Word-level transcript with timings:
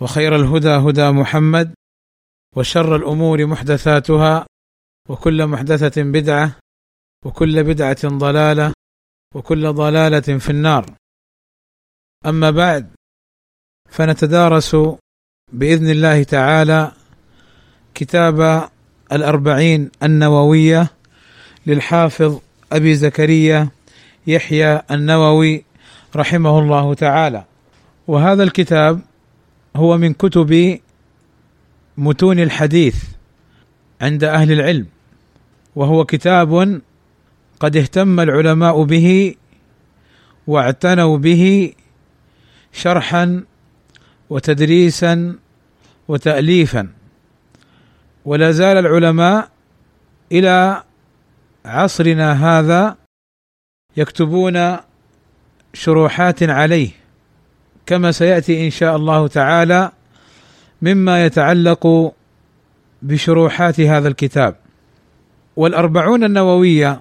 وخير 0.00 0.36
الهدى 0.36 0.68
هدى 0.68 1.10
محمد 1.10 1.74
وشر 2.56 2.96
الأمور 2.96 3.46
محدثاتها 3.46 4.46
وكل 5.08 5.46
محدثة 5.46 6.02
بدعة 6.02 6.56
وكل 7.24 7.64
بدعة 7.64 8.08
ضلالة 8.08 8.72
وكل 9.34 9.72
ضلالة 9.72 10.38
في 10.38 10.50
النار. 10.50 10.86
أما 12.26 12.50
بعد 12.50 12.90
فنتدارس 13.90 14.76
بإذن 15.52 15.90
الله 15.90 16.22
تعالى 16.22 16.92
كتاب 17.94 18.68
الأربعين 19.12 19.90
النووية 20.02 20.90
للحافظ 21.66 22.40
أبي 22.72 22.94
زكريا 22.94 23.68
يحيى 24.26 24.82
النووي 24.90 25.64
رحمه 26.16 26.58
الله 26.58 26.94
تعالى. 26.94 27.44
وهذا 28.06 28.42
الكتاب 28.42 29.00
هو 29.76 29.98
من 29.98 30.12
كتب 30.12 30.80
متون 31.96 32.38
الحديث 32.38 33.04
عند 34.00 34.24
أهل 34.24 34.52
العلم 34.52 34.86
وهو 35.76 36.04
كتاب 36.04 36.80
قد 37.60 37.76
اهتم 37.76 38.20
العلماء 38.20 38.82
به 38.82 39.34
واعتنوا 40.46 41.18
به 41.18 41.72
شرحا 42.72 43.44
وتدريسا 44.30 45.36
وتاليفا. 46.08 46.88
ولا 48.24 48.50
زال 48.50 48.76
العلماء 48.76 49.50
إلى 50.32 50.82
عصرنا 51.64 52.32
هذا 52.32 52.96
يكتبون 53.96 54.76
شروحات 55.74 56.42
عليه. 56.42 56.99
كما 57.86 58.12
سيأتي 58.12 58.64
إن 58.64 58.70
شاء 58.70 58.96
الله 58.96 59.26
تعالى 59.26 59.92
مما 60.82 61.24
يتعلق 61.24 62.12
بشروحات 63.02 63.80
هذا 63.80 64.08
الكتاب. 64.08 64.56
والأربعون 65.56 66.24
النووية 66.24 67.00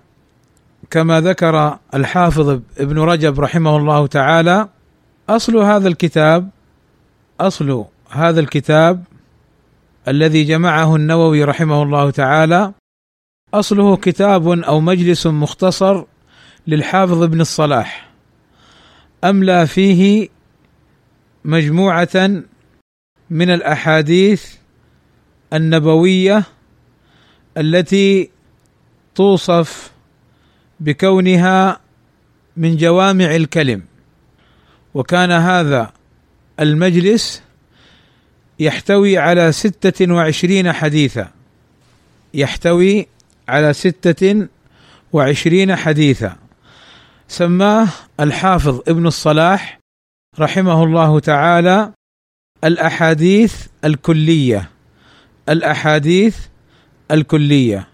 كما 0.92 1.22
ذكر 1.22 1.78
الحافظ 1.94 2.60
ابن 2.78 3.00
رجب 3.00 3.40
رحمه 3.40 3.78
الله 3.78 4.08
تعالى 4.08 4.68
أصل 5.30 5.58
هذا 5.58 5.88
الكتاب 5.88 6.50
أصل 7.40 7.86
هذا 8.10 8.40
الكتاب 8.40 9.04
الذي 10.08 10.44
جمعه 10.44 10.96
النووي 10.96 11.44
رحمه 11.44 11.84
الله 11.84 12.10
تعالى 12.10 12.74
أصله 13.54 13.96
كتاب 13.96 14.48
أو 14.48 14.80
مجلس 14.80 15.28
مختصر 15.28 16.04
للحافظ 16.68 17.24
ابن 17.24 17.42
الصلاح. 17.42 18.10
أملى 19.24 19.68
فيه 19.68 20.30
مجموعة 21.46 22.44
من 23.30 23.50
الأحاديث 23.50 24.54
النبوية 25.54 26.44
التي 27.58 28.30
توصف 29.16 29.92
بكونها 30.80 31.80
من 32.58 32.78
جوامع 32.78 33.36
الكلم. 33.36 33.84
وكان 34.94 35.32
هذا 35.32 35.94
المجلس 36.60 37.44
يحتوي 38.60 39.18
على 39.18 39.52
ستة 39.52 40.14
وعشرين 40.14 40.74
حديثا. 40.74 41.32
يحتوي 42.34 43.08
على 43.48 43.74
ستة 43.74 44.48
وعشرين 45.14 45.76
حديثا. 45.76 46.36
سماه 47.28 47.88
الحافظ 48.20 48.82
ابن 48.88 49.08
الصلاح 49.08 49.79
رحمه 50.40 50.84
الله 50.84 51.20
تعالى 51.20 51.92
الأحاديث 52.64 53.68
الكلية. 53.86 54.70
الأحاديث 55.50 56.38
الكلية. 57.12 57.88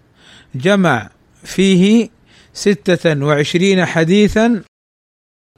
جمع 0.56 1.10
فيه 1.44 2.10
ستة 2.54 3.26
وعشرين 3.26 3.86
حديثا 3.86 4.62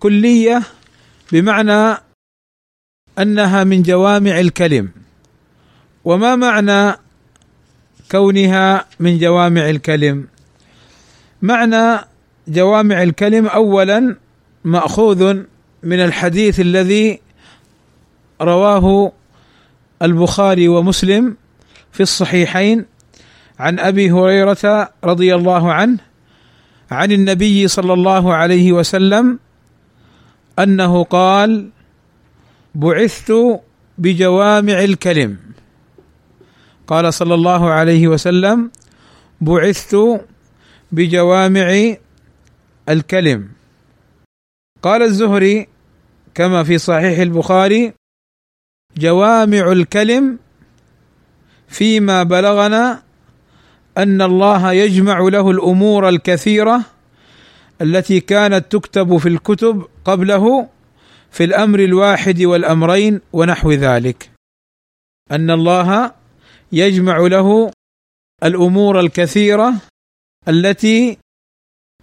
كلية 0.02 0.64
بمعنى 1.32 1.98
أنها 3.20 3.64
من 3.64 3.82
جوامع 3.84 4.40
الكلم. 4.40 4.92
وما 6.06 6.36
معنى 6.36 6.98
كونها 8.12 8.86
من 9.00 9.18
جوامع 9.18 9.70
الكلم؟ 9.70 10.28
معنى 11.42 12.00
جوامع 12.48 13.04
الكلم 13.04 13.48
أولا 13.48 14.16
مأخوذ 14.64 15.44
من 15.88 16.00
الحديث 16.00 16.60
الذي 16.60 17.20
رواه 18.42 19.12
البخاري 20.02 20.68
ومسلم 20.68 21.38
في 21.92 22.04
الصحيحين 22.04 22.86
عن 23.60 23.80
أبي 23.80 24.12
هريرة 24.12 24.90
رضي 25.04 25.36
الله 25.36 25.74
عنه 25.74 25.98
عن 26.92 27.12
النبي 27.12 27.68
صلى 27.68 27.94
الله 27.94 28.34
عليه 28.34 28.72
وسلم 28.72 29.40
أنه 30.60 31.04
قال 31.04 31.70
بعثت 32.76 33.34
بجوامع 33.98 34.84
الكلم 34.84 35.38
قال 36.88 37.14
صلى 37.14 37.34
الله 37.34 37.70
عليه 37.70 38.08
وسلم 38.08 38.72
بعثت 39.42 39.96
بجوامع 40.92 41.96
الكلم 42.90 43.50
قال 44.82 45.02
الزهري 45.02 45.77
كما 46.38 46.64
في 46.64 46.78
صحيح 46.78 47.20
البخاري 47.20 47.94
جوامع 48.98 49.72
الكلم 49.72 50.40
فيما 51.68 52.24
بلغنا 52.24 53.04
أن 53.98 54.22
الله 54.22 54.72
يجمع 54.72 55.20
له 55.20 55.52
الأمور 55.52 56.10
الكثيرة 56.10 56.86
التي 57.82 58.20
كانت 58.20 58.72
تكتب 58.72 59.18
في 59.18 59.30
الكتب 59.30 59.88
قبله 60.06 60.70
في 61.32 61.44
الأمر 61.44 61.80
الواحد 61.80 62.42
والأمرين 62.42 63.22
ونحو 63.34 63.72
ذلك. 63.72 64.32
أن 65.32 65.52
الله 65.52 66.12
يجمع 66.72 67.18
له 67.18 67.72
الأمور 68.44 69.00
الكثيرة 69.00 69.74
التي 70.48 71.18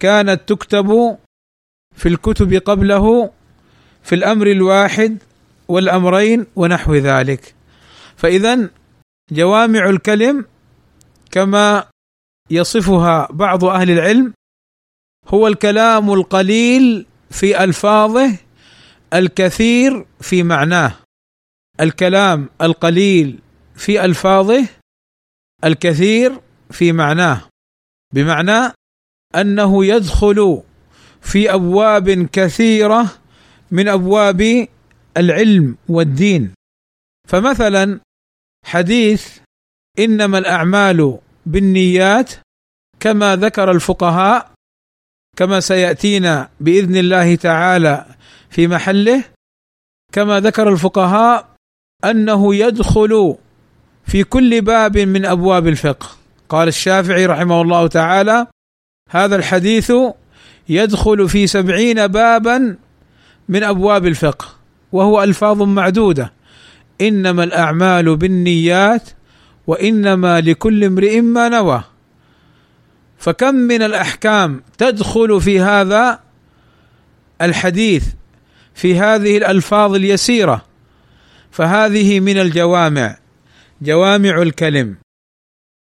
كانت 0.01 0.41
تكتب 0.49 1.17
في 1.95 2.09
الكتب 2.09 2.53
قبله 2.53 3.31
في 4.05 4.15
الأمر 4.15 4.47
الواحد 4.47 5.17
والأمرين 5.67 6.45
ونحو 6.55 6.95
ذلك. 6.95 7.55
فاذا 8.17 8.69
جوامع 9.31 9.89
الكلم 9.89 10.45
كما 11.31 11.89
يصفها 12.51 13.27
بعض 13.31 13.65
أهل 13.65 13.91
العلم 13.91 14.33
هو 15.27 15.47
الكلام 15.47 16.11
القليل 16.13 17.05
في 17.29 17.63
ألفاظه 17.63 18.37
الكثير 19.13 20.05
في 20.21 20.43
معناه. 20.43 20.93
الكلام 21.79 22.49
القليل 22.61 23.39
في 23.75 24.05
ألفاظه 24.05 24.67
الكثير 25.63 26.41
في 26.71 26.91
معناه. 26.91 27.41
بمعنى 28.13 28.73
أنه 29.35 29.85
يدخل 29.85 30.61
في 31.21 31.53
أبواب 31.53 32.11
كثيرة 32.11 33.24
من 33.71 33.87
أبواب 33.87 34.67
العلم 35.17 35.77
والدين. 35.89 36.53
فمثلا 37.27 37.99
حديث 38.65 39.37
إنما 39.99 40.37
الأعمال 40.37 41.19
بالنيات 41.45 42.31
كما 42.99 43.35
ذكر 43.35 43.71
الفقهاء 43.71 44.51
كما 45.37 45.59
سيأتينا 45.59 46.49
بإذن 46.59 46.95
الله 46.95 47.35
تعالى 47.35 48.05
في 48.49 48.67
محله 48.67 49.23
كما 50.13 50.39
ذكر 50.39 50.69
الفقهاء 50.69 51.55
أنه 52.05 52.55
يدخل 52.55 53.35
في 54.07 54.23
كل 54.23 54.61
باب 54.61 54.97
من 54.97 55.25
أبواب 55.25 55.67
الفقه. 55.67 56.07
قال 56.49 56.67
الشافعي 56.67 57.25
رحمه 57.25 57.61
الله 57.61 57.87
تعالى 57.87 58.47
هذا 59.09 59.35
الحديث 59.35 59.91
يدخل 60.69 61.29
في 61.29 61.47
سبعين 61.47 62.07
بابا 62.07 62.77
من 63.49 63.63
أبواب 63.63 64.05
الفقه 64.05 64.45
وهو 64.91 65.23
ألفاظ 65.23 65.61
معدودة. 65.61 66.33
إنما 67.01 67.43
الأعمال 67.43 68.17
بالنيات 68.17 69.09
وإنما 69.67 70.41
لكل 70.41 70.83
امرئ 70.83 71.21
ما 71.21 71.49
نوى. 71.49 71.83
فكم 73.17 73.55
من 73.55 73.81
الأحكام 73.81 74.61
تدخل 74.77 75.41
في 75.41 75.59
هذا 75.59 76.19
الحديث 77.41 78.05
في 78.73 78.99
هذه 78.99 79.37
الألفاظ 79.37 79.95
اليسيرة. 79.95 80.65
فهذه 81.51 82.19
من 82.19 82.37
الجوامع 82.37 83.17
جوامع 83.81 84.41
الكلم. 84.41 84.95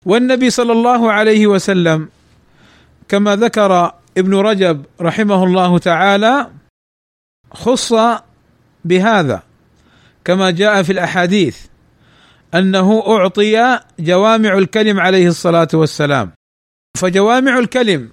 والنبي 0.07 0.51
صلى 0.51 0.73
الله 0.73 1.13
عليه 1.13 1.47
وسلم 1.47 2.09
كما 3.09 3.37
ذكر 3.37 3.93
ابن 4.19 4.35
رجب 4.35 4.85
رحمه 5.01 5.45
الله 5.45 5.79
تعالى 5.79 6.51
خص 7.53 7.95
بهذا 8.85 9.43
كما 10.25 10.51
جاء 10.51 10.83
في 10.83 10.93
الأحاديث 10.93 11.59
أنه 12.55 13.03
أعطي 13.07 13.81
جوامع 13.99 14.59
الكلم 14.59 15.01
عليه 15.01 15.29
الصلاة 15.29 15.69
والسلام. 15.75 16.33
فجوامع 16.97 17.59
الكلم 17.59 18.11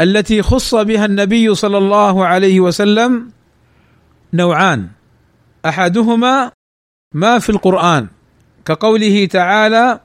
التي 0.00 0.42
خص 0.42 0.74
بها 0.74 1.04
النبي 1.04 1.54
صلى 1.54 1.78
الله 1.78 2.26
عليه 2.26 2.60
وسلم 2.60 3.30
نوعان. 4.32 4.88
أحدهما 5.66 6.52
ما 7.14 7.38
في 7.38 7.50
القرآن 7.50 8.08
كقوله 8.64 9.26
تعالى 9.26 10.00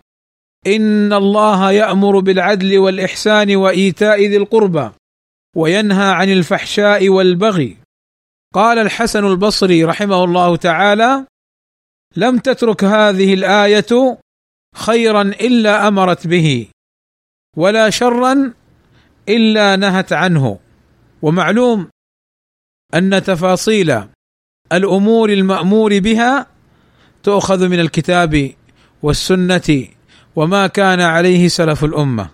إن 0.68 1.13
الله 1.13 1.71
يأمر 1.71 2.19
بالعدل 2.19 2.77
والإحسان 2.77 3.56
وإيتاء 3.56 4.19
ذي 4.21 4.38
القربى 4.38 4.89
وينهى 5.56 6.12
عن 6.12 6.29
الفحشاء 6.29 7.09
والبغي 7.09 7.77
قال 8.54 8.80
الحسن 8.80 9.26
البصري 9.26 9.84
رحمه 9.84 10.24
الله 10.24 10.56
تعالى 10.56 11.26
لم 12.16 12.38
تترك 12.38 12.84
هذه 12.84 13.34
الآية 13.34 14.20
خيرا 14.76 15.22
إلا 15.22 15.88
أمرت 15.88 16.28
به 16.28 16.68
ولا 17.58 17.90
شرا 17.90 18.54
إلا 19.30 19.76
نهت 19.76 20.14
عنه. 20.14 20.60
ومعلوم 21.22 21.90
أن 22.94 23.24
تفاصيل 23.24 24.04
الأمور 24.74 25.30
المأمور 25.30 26.00
بها 26.00 26.48
تؤخذ 27.24 27.68
من 27.68 27.80
الكتاب 27.80 28.54
والسنة 29.04 29.88
وما 30.36 30.68
كان 30.68 31.02
عليه 31.02 31.48
سلف 31.48 31.84
الأمة. 31.84 32.30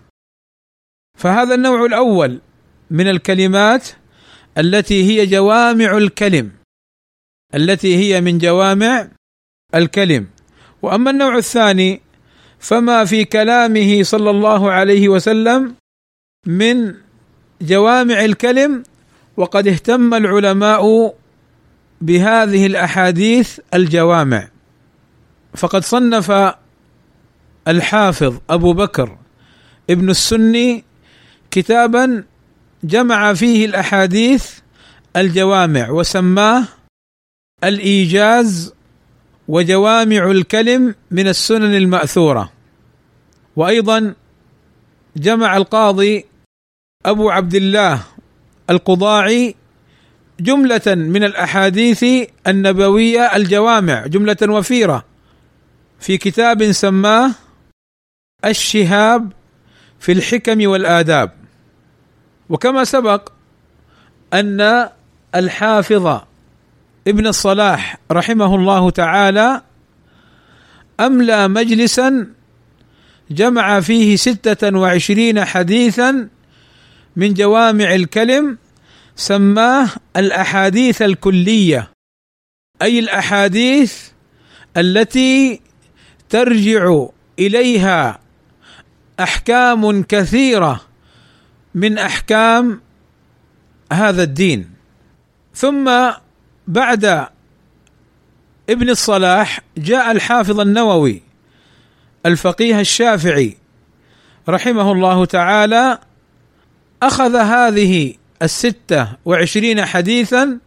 فهذا 1.18 1.56
النوع 1.56 1.86
الأول 1.86 2.42
من 2.92 3.07
الكلمات 3.10 3.89
التي 4.57 5.03
هي 5.03 5.25
جوامع 5.25 5.97
الكلم. 5.97 6.51
التي 7.55 7.95
هي 7.97 8.21
من 8.21 8.38
جوامع 8.38 9.07
الكلم. 9.75 10.27
وأما 10.81 11.11
النوع 11.11 11.38
الثاني 11.38 12.01
فما 12.59 13.05
في 13.05 13.25
كلامه 13.25 14.03
صلى 14.03 14.29
الله 14.29 14.71
عليه 14.71 15.09
وسلم 15.09 15.75
من 16.47 16.94
جوامع 17.61 18.25
الكلم 18.25 18.83
وقد 19.38 19.67
اهتم 19.67 20.13
العلماء 20.13 21.15
بهذه 22.01 22.65
الأحاديث 22.65 23.59
الجوامع. 23.73 24.47
فقد 25.55 25.83
صنف 25.83 26.55
الحافظ 27.67 28.38
أبو 28.50 28.73
بكر 28.73 29.17
ابن 29.89 30.09
السني 30.09 30.83
كتابا 31.51 32.23
جمع 32.83 33.33
فيه 33.33 33.65
الأحاديث 33.65 34.59
الجوامع 35.15 35.89
وسماه 35.89 36.68
الإيجاز 37.63 38.74
وجوامع 39.47 40.31
الكلم 40.31 40.95
من 41.12 41.27
السنن 41.27 41.75
المأثورة. 41.75 42.51
وأيضا 43.56 44.13
جمع 45.18 45.57
القاضي 45.57 46.25
أبو 47.06 47.30
عبد 47.30 47.56
الله 47.56 48.03
القضاعي 48.69 49.56
جملة 50.39 50.81
من 50.88 51.24
الأحاديث 51.24 52.06
النبوية 52.47 53.36
الجوامع 53.36 54.07
جملة 54.07 54.38
وفيرة 54.44 55.06
في 56.00 56.18
كتاب 56.18 56.71
سماه 56.71 57.31
الشهاب 58.45 59.31
في 60.00 60.12
الحكم 60.12 60.68
والآداب. 60.68 61.42
وكما 62.53 62.83
سبق 62.83 63.29
أن 64.33 64.89
الحافظ 65.35 66.21
ابن 67.07 67.27
الصلاح 67.27 67.97
رحمه 68.11 68.55
الله 68.55 68.89
تعالى 68.89 69.61
أملى 71.00 71.47
مجلسا 71.47 72.27
جمع 73.31 73.79
فيه 73.79 74.15
ستة 74.15 74.77
وعشرين 74.77 75.45
حديثا 75.45 76.29
من 77.15 77.33
جوامع 77.33 77.95
الكلم 77.95 78.57
سماه 79.15 79.89
الأحاديث 80.17 81.01
الكلية 81.01 81.89
أي 82.81 83.00
الأحاديث 83.00 84.03
التي 84.77 85.61
ترجع 86.29 87.05
إليها 87.39 88.19
أحكام 89.19 90.03
كثيرة 90.03 90.92
من 91.75 91.97
أحكام 91.97 92.81
هذا 93.93 94.23
الدين. 94.23 94.69
ثم 95.55 95.91
بعد 96.67 97.27
ابن 98.69 98.89
الصلاح 98.89 99.59
جاء 99.77 100.11
الحافظ 100.11 100.59
النووي 100.59 101.21
الفقيه 102.25 102.79
الشافعي 102.79 103.57
رحمه 104.49 104.91
الله 104.91 105.25
تعالى 105.25 105.99
أخذ 107.03 107.35
هذه 107.35 108.13
الستة 108.41 109.07
وعشرين 109.25 109.85
حديثا 109.85 110.59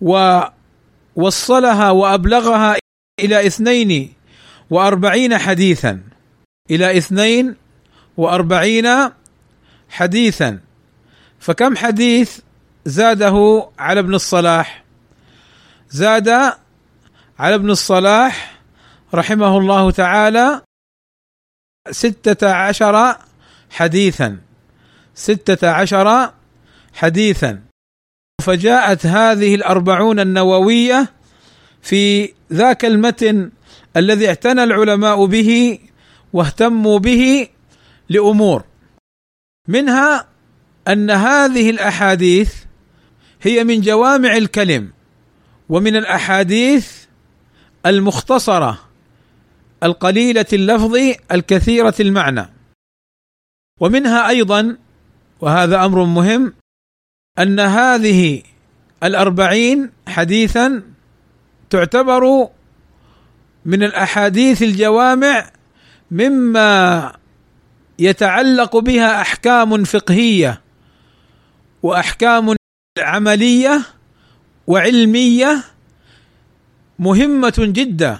ووصلها 0.00 1.90
وأبلغها 1.90 2.76
إلى 3.20 3.46
اثنين 3.46 4.12
وأربعين 4.70 5.38
حديثا 5.38 6.00
إلى 6.70 6.98
اثنين 6.98 7.56
وأربعين 8.16 8.86
حديثا. 9.88 10.60
فكم 11.40 11.76
حديث 11.76 12.38
زاده 12.84 13.68
على 13.78 14.00
ابن 14.00 14.14
الصلاح؟ 14.14 14.84
زاد 15.90 16.28
على 17.38 17.54
ابن 17.54 17.70
الصلاح 17.70 18.60
رحمه 19.14 19.58
الله 19.58 19.90
تعالى 19.90 20.62
ستة 21.90 22.52
عشر 22.52 23.16
حديثا. 23.70 24.38
ستة 25.14 25.70
عشر 25.70 26.32
حديثا. 26.94 27.62
فجاءت 28.44 29.06
هذه 29.06 29.54
الأربعون 29.54 30.20
النووية 30.20 31.12
في 31.82 32.32
ذاك 32.52 32.84
المتن 32.84 33.50
الذي 33.96 34.28
اعتنى 34.28 34.64
العلماء 34.64 35.26
به 35.26 35.78
واهتموا 36.32 36.98
به 36.98 37.48
لأمور. 38.08 38.64
منها 39.68 40.28
أن 40.88 41.10
هذه 41.10 41.70
الأحاديث 41.70 42.54
هي 43.42 43.64
من 43.64 43.80
جوامع 43.80 44.36
الكلم 44.36 44.90
ومن 45.68 45.96
الأحاديث 45.96 46.92
المختصرة 47.86 48.80
القليلة 49.82 50.46
اللفظ 50.52 50.96
الكثيرة 51.32 51.94
المعنى. 52.00 52.48
ومنها 53.80 54.28
أيضا 54.28 54.76
وهذا 55.40 55.84
أمر 55.84 56.04
مهم 56.04 56.54
أن 57.38 57.60
هذه 57.60 58.42
الأربعين 59.02 59.90
حديثا 60.08 60.82
تعتبر 61.70 62.48
من 63.64 63.82
الأحاديث 63.82 64.62
الجوامع 64.62 65.50
مما 66.10 67.12
يتعلق 67.98 68.76
بها 68.76 69.20
أحكام 69.20 69.84
فقهية 69.84 70.60
وأحكام 71.82 72.56
عملية 72.98 73.82
وعلمية 74.66 75.64
مهمة 76.98 77.54
جدا. 77.58 78.18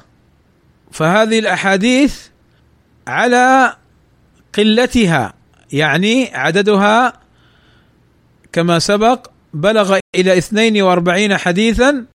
فهذه 0.93 1.39
الأحاديث 1.39 2.29
على 3.07 3.77
قلتها 4.59 5.35
يعني 5.73 6.35
عددها 6.35 7.13
كما 8.53 8.79
سبق 8.79 9.27
بلغ 9.55 9.99
إلى 10.15 10.39
42 10.39 11.37
حديثا 11.37 12.07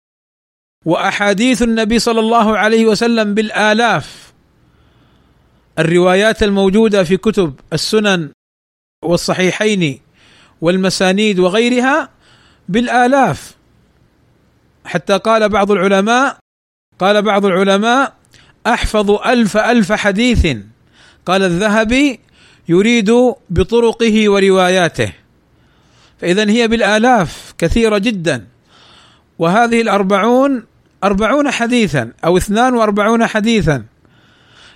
وأحاديث 0.85 1.61
النبي 1.61 1.99
صلى 1.99 2.19
الله 2.19 2.57
عليه 2.57 2.85
وسلم 2.85 3.33
بالآلاف. 3.33 4.30
الروايات 5.81 6.43
الموجودة 6.43 7.03
في 7.03 7.17
كتب 7.17 7.59
السنن 7.73 8.29
والصحيحين 9.05 9.99
والمسانيد 10.61 11.39
وغيرها 11.39 12.09
بالآلاف. 12.69 13.55
حتى 14.85 15.17
قال 15.17 15.49
بعض 15.49 15.71
العلماء 15.71 16.37
قال 16.99 17.21
بعض 17.21 17.45
العلماء 17.45 18.13
أحفظ 18.67 19.11
ألف 19.11 19.57
ألف 19.57 19.91
حديث. 19.91 20.57
قال 21.25 21.43
الذهبي 21.43 22.19
يريد 22.69 23.11
بطرقه 23.49 24.29
ورواياته. 24.29 25.13
فاذا 26.21 26.49
هي 26.49 26.67
بالآلاف 26.67 27.53
كثيرة 27.57 27.97
جدا. 27.97 28.47
وهذه 29.39 29.81
الأربعون 29.81 30.65
أربعون 31.03 31.51
حديثا 31.51 32.11
أو 32.25 32.37
اثنان 32.37 32.73
وأربعون 32.73 33.27
حديثا. 33.27 33.90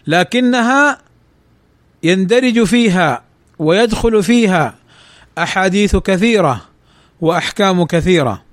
لكنها 0.07 1.01
يندرج 2.03 2.63
فيها 2.63 3.23
ويدخل 3.59 4.23
فيها 4.23 4.75
أحاديث 5.37 5.95
كثيرة 5.95 6.61
وأحكام 7.21 7.85
كثيرة. 7.85 8.43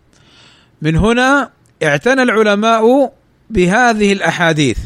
من 0.83 0.97
هنا 0.97 1.51
اعتنى 1.83 2.23
العلماء 2.23 3.15
بهذه 3.51 4.13
الأحاديث. 4.13 4.79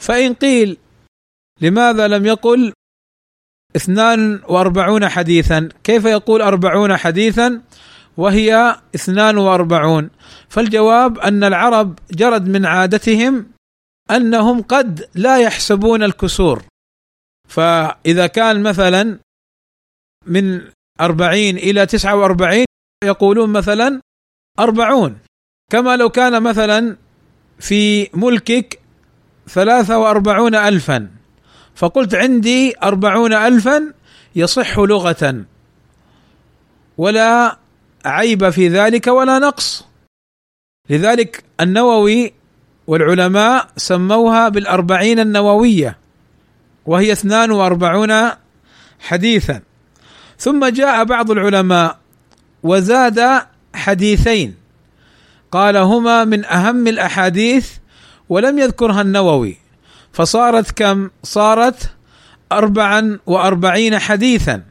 فإن 0.00 0.34
قيل 0.34 0.76
لماذا 1.60 2.08
لم 2.08 2.26
يقل 2.26 2.72
اثنان 3.76 4.40
وأربعون 4.48 5.08
حديثا؟ 5.08 5.68
كيف 5.84 6.04
يقول 6.04 6.42
أربعون 6.42 6.96
حديثا 6.96 7.62
وهي 8.16 8.76
اثنان 8.94 9.38
وأربعون؟ 9.38 10.10
فالجواب 10.48 11.18
أن 11.18 11.44
العرب 11.44 11.98
جرد 12.12 12.48
من 12.48 12.66
عادتهم 12.66 13.46
أنهم 14.10 14.62
قد 14.62 15.08
لا 15.14 15.38
يحسبون 15.38 16.02
الكسور. 16.02 16.62
فإذا 17.48 18.26
كان 18.26 18.62
مثلا 18.62 19.18
من 20.26 20.60
أربعين 21.00 21.56
إلى 21.56 21.86
تسعة 21.86 22.16
وأربعين 22.16 22.66
يقولون 23.04 23.50
مثلا 23.50 24.00
أربعون. 24.58 25.18
كما 25.72 25.96
لو 25.96 26.08
كان 26.08 26.42
مثلا 26.42 26.96
في 27.58 28.10
ملكك 28.14 28.80
ثلاثة 29.48 29.98
وأربعون 29.98 30.54
ألفا. 30.54 31.10
فقلت 31.74 32.14
عندي 32.14 32.74
أربعون 32.82 33.32
ألفا 33.32 33.94
يصح 34.36 34.78
لغة. 34.78 35.44
ولا 36.98 37.58
عيب 38.04 38.50
في 38.50 38.68
ذلك 38.68 39.06
ولا 39.06 39.38
نقص. 39.38 39.84
لذلك 40.90 41.44
النووي 41.60 42.32
والعلماء 42.88 43.68
سموها 43.76 44.48
بالأربعين 44.48 45.20
النووية 45.20 45.98
وهي 46.86 47.12
اثنان 47.12 47.50
وأربعون 47.50 48.30
حديثا. 49.00 49.60
ثم 50.38 50.66
جاء 50.66 51.04
بعض 51.04 51.30
العلماء 51.30 51.98
وزاد 52.62 53.42
حديثين. 53.74 54.54
قال 55.52 55.76
هما 55.76 56.24
من 56.24 56.44
أهم 56.44 56.88
الأحاديث 56.88 57.70
ولم 58.28 58.58
يذكرها 58.58 59.00
النووي 59.00 59.56
فصارت 60.12 60.70
كم؟ 60.70 61.10
صارت 61.22 61.90
أربعا 62.52 63.18
وأربعين 63.26 63.98
حديثا. 63.98 64.62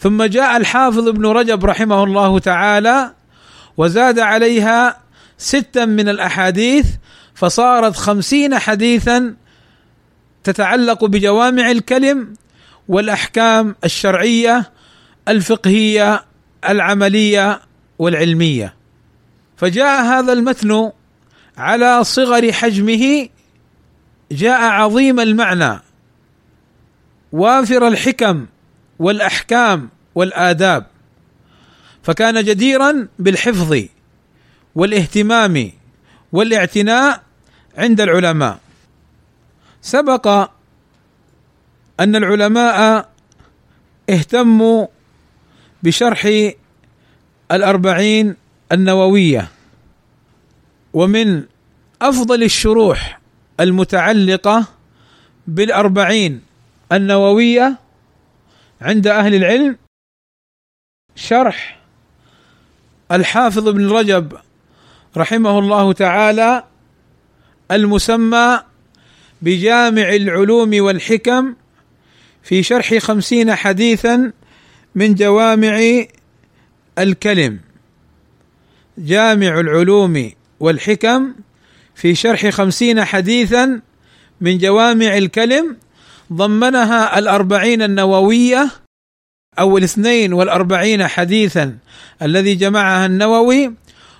ثم 0.00 0.22
جاء 0.22 0.56
الحافظ 0.56 1.08
ابن 1.08 1.26
رجب 1.26 1.64
رحمه 1.64 2.04
الله 2.04 2.38
تعالى 2.38 3.12
وزاد 3.76 4.18
عليها 4.18 4.96
ستا 5.38 5.84
من 5.84 6.08
الأحاديث 6.08 6.86
فصارت 7.38 7.96
خمسين 7.96 8.58
حديثا 8.58 9.34
تتعلق 10.44 11.04
بجوامع 11.04 11.70
الكلم 11.70 12.34
والأحكام 12.88 13.76
الشرعية 13.84 14.72
الفقهية 15.28 16.24
العملية 16.68 17.60
والعلمية. 17.98 18.74
فجاء 19.56 20.02
هذا 20.04 20.32
المتن 20.32 20.90
على 21.56 22.04
صغر 22.04 22.52
حجمه 22.52 23.28
جاء 24.32 24.60
عظيم 24.60 25.20
المعنى 25.20 25.80
وافر 27.32 27.88
الحكم 27.88 28.46
والأحكام 28.98 29.88
والآداب. 30.14 30.86
فكان 32.02 32.44
جديرا 32.44 33.08
بالحفظ 33.18 33.84
والاهتمام 34.74 35.72
والاعتناء 36.32 37.27
عند 37.78 38.00
العلماء. 38.00 38.58
سبق 39.82 40.50
أن 42.00 42.16
العلماء 42.16 43.08
اهتموا 44.10 44.86
بشرح 45.82 46.28
الأربعين 47.52 48.36
النووية 48.72 49.48
ومن 50.92 51.44
أفضل 52.02 52.42
الشروح 52.42 53.20
المتعلقة 53.60 54.66
بالأربعين 55.46 56.42
النووية 56.92 57.78
عند 58.80 59.06
أهل 59.06 59.34
العلم 59.34 59.76
شرح 61.14 61.78
الحافظ 63.12 63.68
ابن 63.68 63.88
رجب 63.90 64.32
رحمه 65.16 65.58
الله 65.58 65.92
تعالى 65.92 66.64
المسمى 67.70 68.60
بجامع 69.42 70.08
العلوم 70.14 70.70
والحكم 70.74 71.54
في 72.42 72.62
شرح 72.62 72.98
خمسين 72.98 73.54
حديثا 73.54 74.32
من 74.94 75.14
جوامع 75.14 76.04
الكلم. 76.98 77.60
جامع 78.98 79.60
العلوم 79.60 80.30
والحكم 80.60 81.34
في 81.94 82.14
شرح 82.14 82.48
خمسين 82.48 83.04
حديثا 83.04 83.80
من 84.40 84.58
جوامع 84.58 85.16
الكلم 85.16 85.76
ضمنها 86.32 87.18
الأربعين 87.18 87.82
النووية 87.82 88.70
أو 89.58 89.78
الاثنين 89.78 90.32
والأربعين 90.32 91.06
حديثا 91.06 91.78
الذي 92.22 92.54
جمعها 92.54 93.06
النووي 93.06 93.72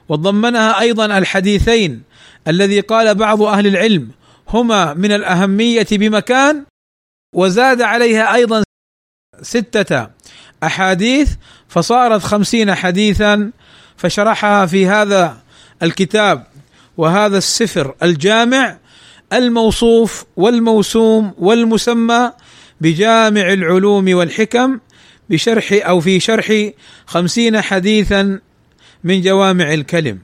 وضمنها 0.09 0.81
أيضا 0.81 1.19
الحديثين 1.19 2.03
الذي 2.49 2.81
قال 2.81 3.15
بعض 3.15 3.43
أهل 3.43 3.67
العلم 3.67 4.11
هما 4.49 4.95
من 4.95 5.13
الأهمية 5.13 5.87
بمكان 5.93 6.65
وزاد 7.35 7.83
عليها 7.83 8.35
أيضا 8.35 8.63
ستة 9.43 10.07
أحاديث 10.63 11.35
فصارت 11.69 12.23
خمسين 12.23 12.75
حديثا 12.75 13.51
فشرحها 13.97 14.67
في 14.67 14.87
هذا 14.87 15.43
الكتاب 15.83 16.47
وهذا 16.97 17.39
السفر 17.39 17.95
الجامع 18.03 18.79
الموصوف 19.33 20.25
والموسوم 20.37 21.35
والمسمى 21.39 22.33
بجامع 22.81 23.53
العلوم 23.53 24.15
والحكم 24.15 24.79
بشرح 25.31 25.73
أو 25.73 26.01
في 26.01 26.21
شرح 26.21 26.71
خمسين 27.07 27.61
حديثا 27.61 28.41
من 29.05 29.23
جوامع 29.23 29.75
الكلم. 29.75 30.19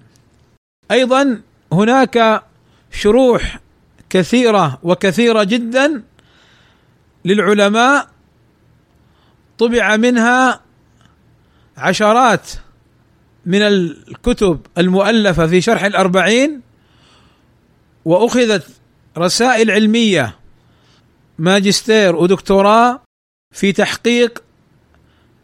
أيضا 0.90 1.40
هناك 1.74 2.42
شروح 2.92 3.60
كثيرة 4.10 4.78
وكثيرة 4.82 5.44
جدا 5.44 6.02
للعلماء 7.24 8.08
طبع 9.58 9.96
منها 9.96 10.60
عشرات 11.76 12.50
من 13.46 13.62
الكتب 13.62 14.60
المؤلفة 14.78 15.46
في 15.46 15.60
شرح 15.60 15.84
الأربعين 15.84 16.60
وأخذت 18.04 18.66
رسائل 19.18 19.70
علمية 19.70 20.36
ماجستير 21.38 22.16
ودكتوراه 22.16 23.02
في 23.54 23.72
تحقيق 23.72 24.42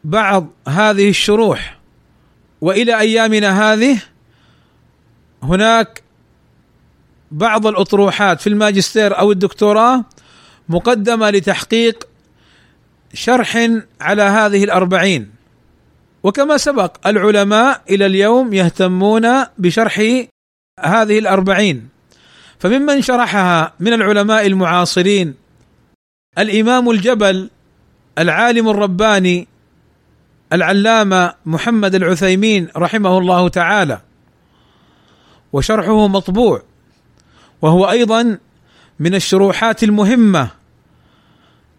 بعض 0.04 0.46
هذه 0.68 1.08
الشروح. 1.08 1.80
وإلى 2.60 3.00
أيامنا 3.00 3.72
هذه 3.72 4.02
هناك 5.42 6.02
بعض 7.30 7.66
الأطروحات 7.66 8.40
في 8.40 8.46
الماجستير 8.46 9.18
أو 9.18 9.32
الدكتوراه 9.32 10.04
مقدمة 10.68 11.30
لتحقيق 11.30 12.08
شرح 13.14 13.68
على 14.00 14.22
هذه 14.22 14.64
الأربعين. 14.64 15.30
وكما 16.22 16.56
سبق 16.56 17.08
العلماء 17.08 17.82
إلى 17.90 18.06
اليوم 18.06 18.54
يهتمون 18.54 19.44
بشرح 19.58 19.98
هذه 20.80 21.18
الأربعين. 21.18 21.88
فممن 22.58 23.02
شرحها 23.02 23.72
من 23.80 23.92
العلماء 23.92 24.46
المعاصرين 24.46 25.34
الإمام 26.38 26.90
الجبل 26.90 27.50
العالم 28.18 28.68
الرباني 28.68 29.48
العلامة 30.52 31.34
محمد 31.46 31.94
العثيمين 31.94 32.68
رحمه 32.76 33.18
الله 33.18 33.48
تعالى. 33.48 34.00
وشرحه 35.52 36.08
مطبوع. 36.08 36.69
وهو 37.62 37.90
أيضا 37.90 38.38
من 38.98 39.14
الشروحات 39.14 39.82
المهمة 39.84 40.50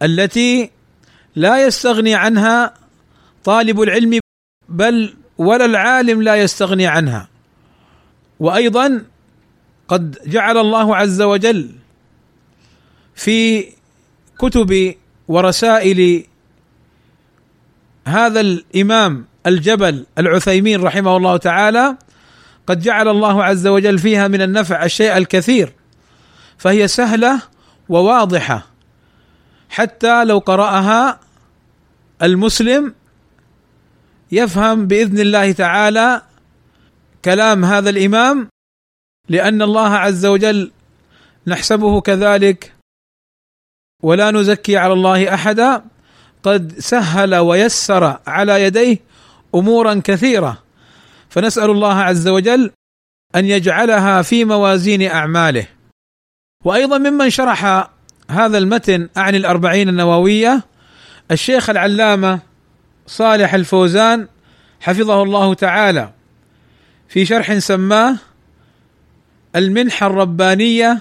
التي 0.01 0.71
لا 1.35 1.65
يستغني 1.65 2.15
عنها 2.15 2.73
طالب 3.43 3.81
العلم 3.81 4.19
بل 4.69 5.13
ولا 5.37 5.65
العالم 5.65 6.21
لا 6.21 6.35
يستغني 6.35 6.87
عنها. 6.87 7.27
وأيضا 8.39 9.05
قد 9.87 10.17
جعل 10.25 10.57
الله 10.57 10.95
عز 10.95 11.21
وجل 11.21 11.71
في 13.15 13.65
كتب 14.39 14.95
ورسائل 15.27 16.23
هذا 18.07 18.41
الإمام 18.41 19.25
الجبل 19.47 20.05
العثيمين 20.17 20.81
رحمه 20.81 21.17
الله 21.17 21.37
تعالى 21.37 21.97
قد 22.67 22.79
جعل 22.79 23.07
الله 23.07 23.43
عز 23.43 23.67
وجل 23.67 23.99
فيها 23.99 24.27
من 24.27 24.41
النفع 24.41 24.85
الشيء 24.85 25.17
الكثير 25.17 25.73
فهي 26.57 26.87
سهلة 26.87 27.41
وواضحة. 27.89 28.67
حتى 29.69 30.25
لو 30.25 30.37
قرأها 30.37 31.19
المسلم 32.21 32.93
يفهم 34.31 34.87
بإذن 34.87 35.19
الله 35.19 35.51
تعالى 35.51 36.21
كلام 37.25 37.65
هذا 37.65 37.89
الإمام 37.89 38.47
لأن 39.29 39.61
الله 39.61 39.89
عز 39.89 40.25
وجل 40.25 40.71
نحسبه 41.47 42.01
كذلك 42.01 42.73
ولا 44.03 44.31
نزكي 44.31 44.77
على 44.77 44.93
الله 44.93 45.33
أحدا 45.33 45.83
قد 46.43 46.79
سهل 46.79 47.35
ويسر 47.35 48.19
على 48.27 48.63
يديه 48.63 48.97
أمورا 49.55 50.01
كثيرة. 50.03 50.63
فنسأل 51.31 51.69
الله 51.69 51.93
عز 51.93 52.27
وجل 52.27 52.71
أن 53.35 53.45
يجعلها 53.45 54.21
في 54.21 54.45
موازين 54.45 55.01
أعماله. 55.01 55.67
وأيضا 56.65 56.97
ممن 56.97 57.29
شرح 57.29 57.89
هذا 58.29 58.57
المتن 58.57 59.09
عن 59.15 59.35
الأربعين 59.35 59.89
النووية 59.89 60.63
الشيخ 61.31 61.69
العلامة 61.69 62.39
صالح 63.07 63.53
الفوزان 63.53 64.27
حفظه 64.81 65.23
الله 65.23 65.53
تعالى 65.53 66.11
في 67.09 67.25
شرح 67.25 67.57
سماه 67.57 68.15
المنحة 69.55 70.07
الربانية 70.07 70.99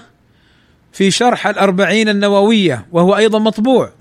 في 0.93 1.11
شرح 1.11 1.47
الأربعين 1.47 2.09
النووية 2.09 2.85
وهو 2.91 3.17
أيضا 3.17 3.39
مطبوع. 3.39 3.91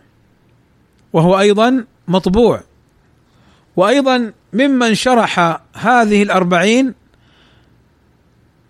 وهو 1.12 1.38
أيضا 1.38 1.84
مطبوع. 2.08 2.62
وأيضا 3.76 4.32
ممن 4.52 4.94
شرح 4.94 5.60
هذه 5.74 6.22
الأربعين 6.22 6.94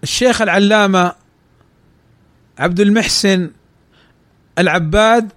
الشيخ 0.02 0.42
العلامة 0.42 1.12
عبد 2.59 2.80
المحسن 2.80 3.50
العباد 4.59 5.33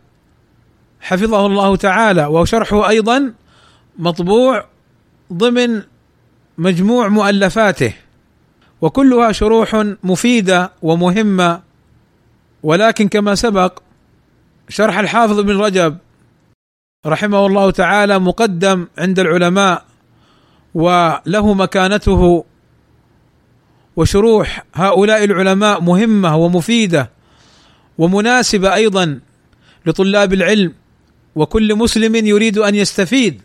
حفظه 1.02 1.46
الله 1.46 1.76
تعالى 1.76 2.26
وشرحه 2.26 2.90
أيضا 2.90 3.34
مطبوع 3.98 4.66
ضمن 5.34 5.82
مجموع 6.58 7.08
مؤلفاته 7.08 7.94
وكلها 8.82 9.32
شروح 9.32 9.86
مفيدة 10.04 10.72
ومهمة 10.82 11.62
ولكن 12.64 13.08
كما 13.08 13.36
سبق 13.36 13.80
شرح 14.70 14.98
الحافظ 14.98 15.40
بن 15.40 15.58
رجب 15.58 15.98
رحمه 17.06 17.46
الله 17.46 17.72
تعالى 17.72 18.20
مقدم 18.20 18.88
عند 18.98 19.20
العلماء 19.20 19.86
وله 20.74 21.54
مكانته 21.54 22.46
وشروح 23.96 24.66
هؤلاء 24.74 25.24
العلماء 25.24 25.82
مهمة 25.82 26.36
ومفيدة 26.36 27.10
ومناسبة 27.98 28.74
أيضا 28.74 29.20
لطلاب 29.86 30.34
العلم 30.34 30.74
وكل 31.36 31.76
مسلم 31.76 32.16
يريد 32.16 32.58
أن 32.58 32.76
يستفيد 32.76 33.42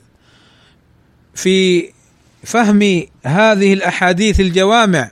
في 1.35 1.89
فهم 2.45 3.03
هذه 3.25 3.73
الأحاديث 3.73 4.41
الجوامع. 4.41 5.11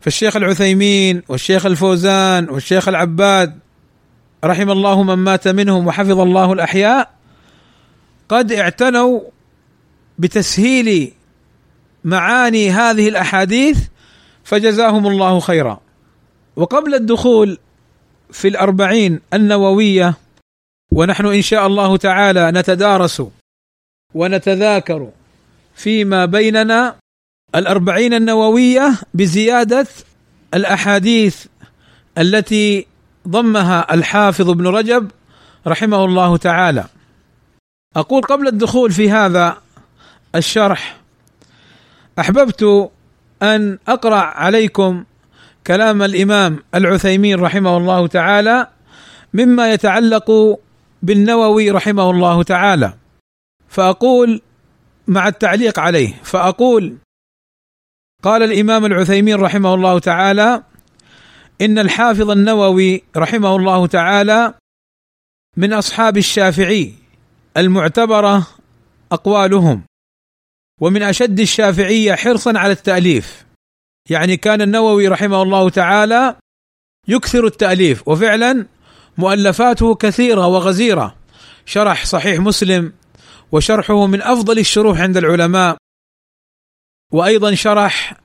فالشيخ 0.00 0.36
العثيمين 0.36 1.22
والشيخ 1.28 1.66
الفوزان 1.66 2.50
والشيخ 2.50 2.88
العباد 2.88 3.58
رحم 4.44 4.70
الله 4.70 5.02
من 5.02 5.14
مات 5.14 5.48
منهم 5.48 5.86
وحفظ 5.86 6.20
الله 6.20 6.52
الأحياء 6.52 7.19
قد 8.30 8.52
اعتنوا 8.52 9.20
بتسهيل 10.18 11.12
معاني 12.04 12.70
هذه 12.70 13.08
الأحاديث 13.08 13.78
فجزاهم 14.44 15.06
الله 15.06 15.40
خيرا. 15.40 15.80
وقبل 16.56 16.94
الدخول 16.94 17.58
في 18.32 18.48
الأربعين 18.48 19.20
النووية 19.34 20.14
ونحن 20.92 21.26
إن 21.26 21.42
شاء 21.42 21.66
الله 21.66 21.96
تعالى 21.96 22.50
نتدارس 22.50 23.22
ونتذاكر 24.14 25.10
فيما 25.74 26.24
بيننا 26.24 26.96
الأربعين 27.54 28.14
النووية 28.14 28.94
بزيادة 29.14 29.86
الأحاديث 30.54 31.46
التي 32.18 32.86
ضمها 33.28 33.94
الحافظ 33.94 34.50
ابن 34.50 34.66
رجب 34.66 35.10
رحمه 35.66 36.04
الله 36.04 36.36
تعالى. 36.36 36.84
أقول 37.96 38.22
قبل 38.22 38.48
الدخول 38.48 38.92
في 38.92 39.10
هذا 39.10 39.62
الشرح 40.34 41.00
أحببت 42.18 42.90
أن 43.42 43.78
أقرأ 43.88 44.20
عليكم 44.20 45.04
كلام 45.66 46.02
الإمام 46.02 46.58
العثيمين 46.74 47.40
رحمه 47.40 47.76
الله 47.76 48.06
تعالى 48.06 48.66
مما 49.34 49.72
يتعلق 49.72 50.58
بالنووي 51.02 51.70
رحمه 51.70 52.10
الله 52.10 52.42
تعالى. 52.42 52.94
فأقول 53.68 54.42
مع 55.06 55.28
التعليق 55.28 55.78
عليه 55.78 56.14
فأقول 56.22 56.96
قال 58.22 58.42
الإمام 58.42 58.84
العثيمين 58.84 59.36
رحمه 59.40 59.74
الله 59.74 59.98
تعالى 59.98 60.62
إن 61.60 61.78
الحافظ 61.78 62.30
النووي 62.30 63.02
رحمه 63.16 63.56
الله 63.56 63.86
تعالى 63.86 64.54
من 65.56 65.72
أصحاب 65.72 66.16
الشافعي 66.16 66.99
المعتبرة 67.56 68.46
أقوالهم. 69.12 69.82
ومن 70.80 71.02
أشد 71.02 71.40
الشافعية 71.40 72.14
حرصا 72.14 72.58
على 72.58 72.72
التأليف. 72.72 73.46
يعني 74.10 74.36
كان 74.36 74.62
النووي 74.62 75.08
رحمه 75.08 75.42
الله 75.42 75.70
تعالى 75.70 76.36
يكثر 77.08 77.46
التأليف. 77.46 78.08
وفعلا 78.08 78.66
مؤلفاته 79.18 79.94
كثيرة 79.94 80.46
وغزيرة. 80.46 81.16
شرح 81.66 82.04
صحيح 82.04 82.40
مسلم 82.40 82.92
وشرحه 83.52 84.06
من 84.06 84.22
أفضل 84.22 84.58
الشروح 84.58 85.00
عند 85.00 85.16
العلماء. 85.16 85.76
وأيضا 87.12 87.54
شرح 87.54 88.20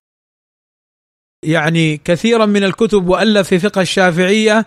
يعني 1.43 1.97
كثيرا 1.97 2.45
من 2.45 2.63
الكتب 2.63 3.07
وألف 3.07 3.47
في 3.47 3.59
فقه 3.59 3.81
الشافعية 3.81 4.65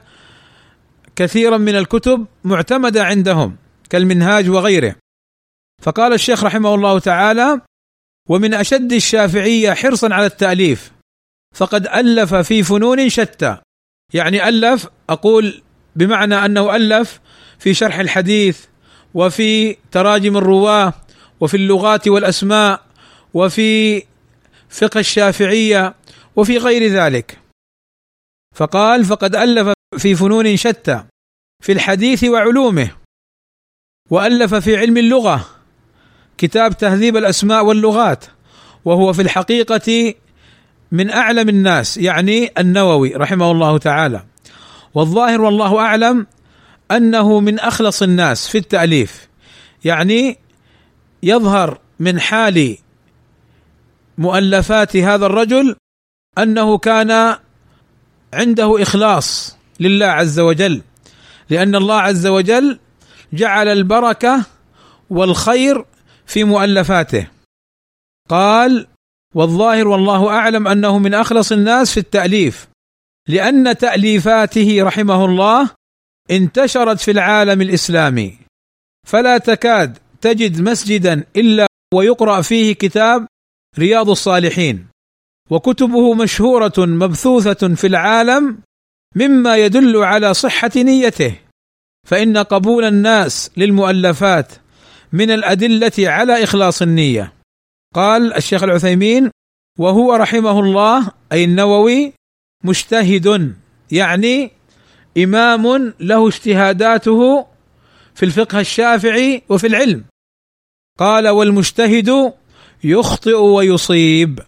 كثيرا 1.17 1.57
من 1.57 1.77
الكتب 1.77 2.27
معتمدة 2.45 3.05
عندهم. 3.05 3.57
كالمنهاج 3.91 4.49
وغيره. 4.49 4.97
فقال 5.83 6.13
الشيخ 6.13 6.45
رحمه 6.45 6.75
الله 6.75 6.99
تعالى 6.99 7.61
ومن 8.29 8.55
أشد 8.55 8.93
الشافعية 8.93 9.75
حرصا 9.75 10.15
على 10.15 10.27
التأليف 10.27 10.93
فقد 11.55 11.87
ألف 11.87 12.35
في 12.35 12.63
فنون 12.63 13.09
شتى. 13.09 13.57
يعني 14.15 14.49
ألف 14.49 14.89
أقول 15.11 15.63
بمعنى 15.97 16.35
أنه 16.35 16.77
ألف 16.77 17.21
في 17.59 17.75
شرح 17.75 17.99
الحديث 17.99 18.65
وفي 19.15 19.77
تراجم 19.91 20.37
الرواة 20.37 20.93
وفي 21.41 21.57
اللغات 21.57 22.09
والأسماء 22.09 22.87
وفي 23.35 24.03
فقه 24.69 25.01
الشافعية 25.01 25.95
وفي 26.37 26.59
غير 26.59 26.93
ذلك. 26.93 27.39
فقال 28.55 29.05
فقد 29.05 29.37
ألف 29.37 29.73
في 29.99 30.15
فنون 30.15 30.57
شتى 30.57 31.05
في 31.65 31.73
الحديث 31.73 32.25
وعلومه 32.25 32.98
وألف 34.11 34.55
في 34.55 34.77
علم 34.77 34.97
اللغة 34.97 35.47
كتاب 36.39 36.77
تهذيب 36.77 37.17
الأسماء 37.17 37.65
واللغات 37.65 38.25
وهو 38.85 39.13
في 39.13 39.23
الحقيقة 39.23 40.15
من 40.93 41.11
أعلم 41.11 41.49
الناس 41.49 41.97
يعني 41.97 42.51
النووي 42.59 43.15
رحمه 43.15 43.51
الله 43.51 43.79
تعالى. 43.79 44.25
والظاهر 44.95 45.41
والله 45.41 45.79
أعلم 45.79 46.27
أنه 46.91 47.41
من 47.41 47.61
أخلص 47.61 48.03
الناس 48.03 48.49
في 48.49 48.59
التأليف 48.59 49.29
يعني 49.85 50.39
يظهر 51.23 51.81
من 52.01 52.21
حال 52.21 52.77
مؤلفات 54.19 54.97
هذا 54.97 55.27
الرجل 55.27 55.77
أنه 56.39 56.79
كان 56.79 57.37
عنده 58.35 58.83
إخلاص 58.83 59.57
لله 59.81 60.07
عز 60.07 60.41
وجل 60.41 60.83
لأن 61.51 61.75
الله 61.75 62.01
عز 62.01 62.27
وجل 62.27 62.79
جعل 63.33 63.69
البركة 63.69 64.47
والخير 65.11 65.85
في 66.27 66.45
مؤلفاته. 66.45 67.29
قال 68.29 68.87
والظاهر 69.35 69.89
والله 69.89 70.29
أعلم 70.29 70.69
أنه 70.69 70.99
من 70.99 71.15
أخلص 71.15 71.53
الناس 71.53 71.93
في 71.93 72.01
التأليف 72.01 72.69
لأن 73.29 73.77
تأليفاته 73.79 74.83
رحمه 74.83 75.25
الله 75.25 75.71
انتشرت 76.31 77.01
في 77.01 77.11
العالم 77.11 77.63
الإسلامي. 77.63 78.39
فلا 79.07 79.39
تكاد 79.39 79.99
تجد 80.21 80.61
مسجدا 80.61 81.25
إلا 81.37 81.67
ويقرأ 81.95 82.43
فيه 82.43 82.73
كتاب 82.73 83.27
رياض 83.79 84.11
الصالحين. 84.11 84.87
وكتبه 85.51 86.15
مشهورة 86.15 86.73
مبثوثة 86.79 87.75
في 87.75 87.87
العالم 87.87 88.59
مما 89.17 89.57
يدل 89.57 89.97
على 89.97 90.35
صحة 90.35 90.71
نيته. 90.77 91.48
فإن 92.07 92.39
قبول 92.39 92.85
الناس 92.85 93.51
للمؤلفات 93.57 94.53
من 95.13 95.31
الأدلة 95.31 95.93
على 95.99 96.45
إخلاص 96.45 96.83
النية. 96.83 97.33
قال 97.95 98.35
الشيخ 98.35 98.63
العثيمين 98.63 99.31
وهو 99.79 100.15
رحمه 100.15 100.61
الله 100.61 101.13
أي 101.33 101.45
النووي 101.45 102.13
مجتهد 102.65 103.55
يعني 103.93 104.51
إمام 105.19 105.95
له 106.01 106.29
اجتهاداته 106.29 107.47
في 108.15 108.23
الفقه 108.23 108.61
الشافعي 108.61 109.43
وفي 109.49 109.67
العلم. 109.67 110.05
قال 110.99 111.29
والمجتهد 111.29 112.33
يخطئ 112.85 113.37
ويصيب 113.37 114.41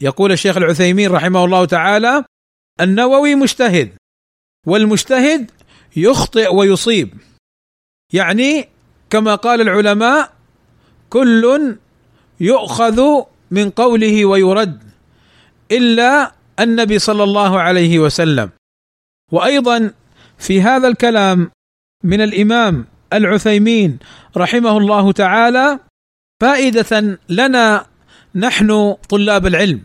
يقول 0.00 0.32
الشيخ 0.32 0.56
العثيمين 0.56 1.10
رحمه 1.10 1.44
الله 1.44 1.64
تعالى 1.64 2.24
النووي 2.80 3.34
مجتهد 3.34 3.92
والمجتهد 4.66 5.50
يخطئ 5.96 6.54
ويصيب. 6.54 7.14
يعني 8.12 8.68
كما 9.10 9.34
قال 9.34 9.60
العلماء 9.60 10.32
كل 11.10 11.76
يؤخذ 12.40 13.02
من 13.50 13.70
قوله 13.70 14.24
ويرد 14.24 14.82
إلا 15.72 16.32
النبي 16.60 16.98
صلى 16.98 17.24
الله 17.24 17.60
عليه 17.60 17.98
وسلم. 17.98 18.50
وأيضا 19.32 19.92
في 20.38 20.62
هذا 20.62 20.88
الكلام 20.88 21.50
من 22.04 22.20
الإمام 22.20 22.86
العثيمين 23.12 23.98
رحمه 24.36 24.78
الله 24.78 25.12
تعالى 25.12 25.78
فائدة 26.40 27.18
لنا 27.28 27.86
نحن 28.34 28.94
طلاب 29.08 29.46
العلم 29.46 29.82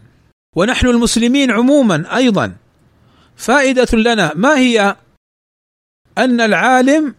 ونحن 0.55 0.87
المسلمين 0.87 1.51
عموما 1.51 2.17
أيضا 2.17 2.55
فائدة 3.35 3.97
لنا 3.97 4.33
ما 4.35 4.57
هي 4.57 4.95
أن 6.17 6.41
العالم 6.41 7.15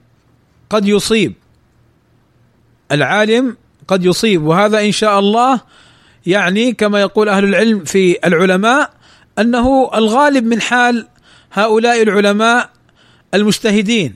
قد 0.70 0.86
يصيب. 0.88 1.34
العالم 2.92 3.56
قد 3.88 4.04
يصيب. 4.04 4.42
وهذا 4.42 4.80
إن 4.80 4.92
شاء 4.92 5.18
الله 5.18 5.60
يعني 6.26 6.72
كما 6.72 7.00
يقول 7.00 7.28
أهل 7.28 7.44
العلم 7.44 7.84
في 7.84 8.26
العلماء 8.26 8.90
أنه 9.38 9.90
الغالب 9.94 10.44
من 10.44 10.60
حال 10.60 11.06
هؤلاء 11.52 12.02
العلماء 12.02 12.70
المجتهدين 13.34 14.14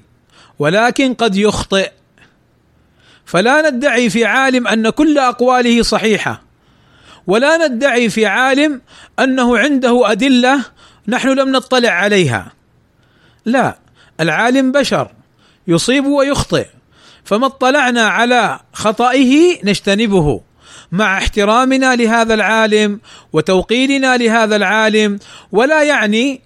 ولكن 0.58 1.14
قد 1.14 1.36
يخطئ. 1.36 1.90
فلا 3.24 3.70
ندعي 3.70 4.10
في 4.10 4.24
عالم 4.24 4.66
أن 4.68 4.90
كل 4.90 5.18
أقواله 5.18 5.82
صحيحة 5.82 6.42
ولا 7.26 7.68
ندعي 7.68 8.10
في 8.10 8.26
عالم 8.26 8.80
أنه 9.18 9.58
عنده 9.58 10.12
أدلة 10.12 10.64
نحن 11.08 11.28
لم 11.28 11.52
نطلع 11.52 11.90
عليها. 11.90 12.52
لا. 13.44 13.78
العالم 14.20 14.72
بشر 14.72 15.10
يصيب 15.68 16.06
ويخطئ. 16.06 16.66
فما 17.24 17.46
اطلعنا 17.46 18.02
على 18.02 18.60
خطئه 18.72 19.58
نجتنبه. 19.64 20.40
مع 20.92 21.18
احترامنا 21.18 21.96
لهذا 21.96 22.34
العالم 22.34 23.00
وتوقيرنا 23.32 24.16
لهذا 24.16 24.56
العالم 24.56 25.18
ولا 25.52 25.82
يعني 25.82 26.40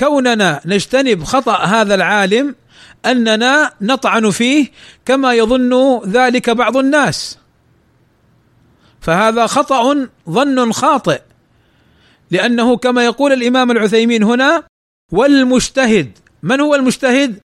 كوننا 0.00 0.60
نجتنب 0.66 1.24
خطأ 1.24 1.56
هذا 1.56 1.94
العالم 1.94 2.54
أننا 3.06 3.72
نطعن 3.80 4.30
فيه 4.30 4.66
كما 5.04 5.34
يظن 5.34 6.00
ذلك 6.06 6.50
بعض 6.50 6.76
الناس. 6.76 7.38
فهذا 9.00 9.46
خطأ 9.46 10.06
ظن 10.30 10.72
خاطئ 10.72 11.20
لأنه 12.30 12.76
كما 12.76 13.04
يقول 13.04 13.32
الإمام 13.32 13.70
العثيمين 13.70 14.22
هنا 14.22 14.62
والمجتهد 15.12 16.18
من 16.46 16.60
هو 16.60 16.74
المجتهد؟ 16.74 17.40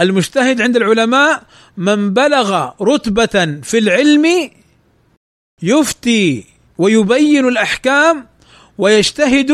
المجتهد 0.00 0.60
عند 0.60 0.76
العلماء 0.76 1.42
من 1.76 2.14
بلغ 2.14 2.70
رتبة 2.82 3.60
في 3.62 3.78
العلم 3.78 4.50
يفتي 5.62 6.44
ويبين 6.78 7.48
الأحكام 7.48 8.26
ويجتهد 8.78 9.52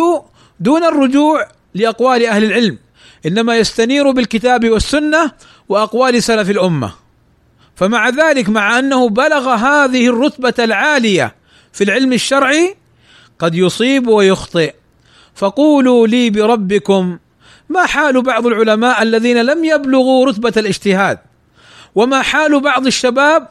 دون 0.60 0.84
الرجوع 0.84 1.48
لأقوال 1.74 2.26
أهل 2.26 2.44
العلم 2.44 2.78
إنما 3.26 3.56
يستنير 3.56 4.10
بالكتاب 4.10 4.68
والسنة 4.68 5.32
وأقوال 5.68 6.22
سلف 6.22 6.50
الأمة. 6.50 6.94
فمع 7.76 8.08
ذلك 8.08 8.48
مع 8.48 8.78
أنه 8.78 9.08
بلغ 9.08 9.54
هذه 9.54 10.06
الرتبة 10.06 10.64
العالية 10.64 11.34
في 11.72 11.84
العلم 11.84 12.12
الشرعي 12.12 12.76
قد 13.38 13.54
يصيب 13.54 14.06
ويخطئ. 14.06 14.74
فقولوا 15.34 16.06
لي 16.06 16.30
بربكم 16.30 17.18
ما 17.70 17.86
حال 17.86 18.22
بعض 18.22 18.46
العلماء 18.46 19.02
الذين 19.02 19.42
لم 19.42 19.64
يبلغوا 19.64 20.26
رتبة 20.26 20.52
الاجتهاد؟ 20.56 21.18
وما 21.94 22.22
حال 22.22 22.60
بعض 22.60 22.86
الشباب 22.86 23.48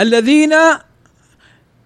الذين 0.00 0.54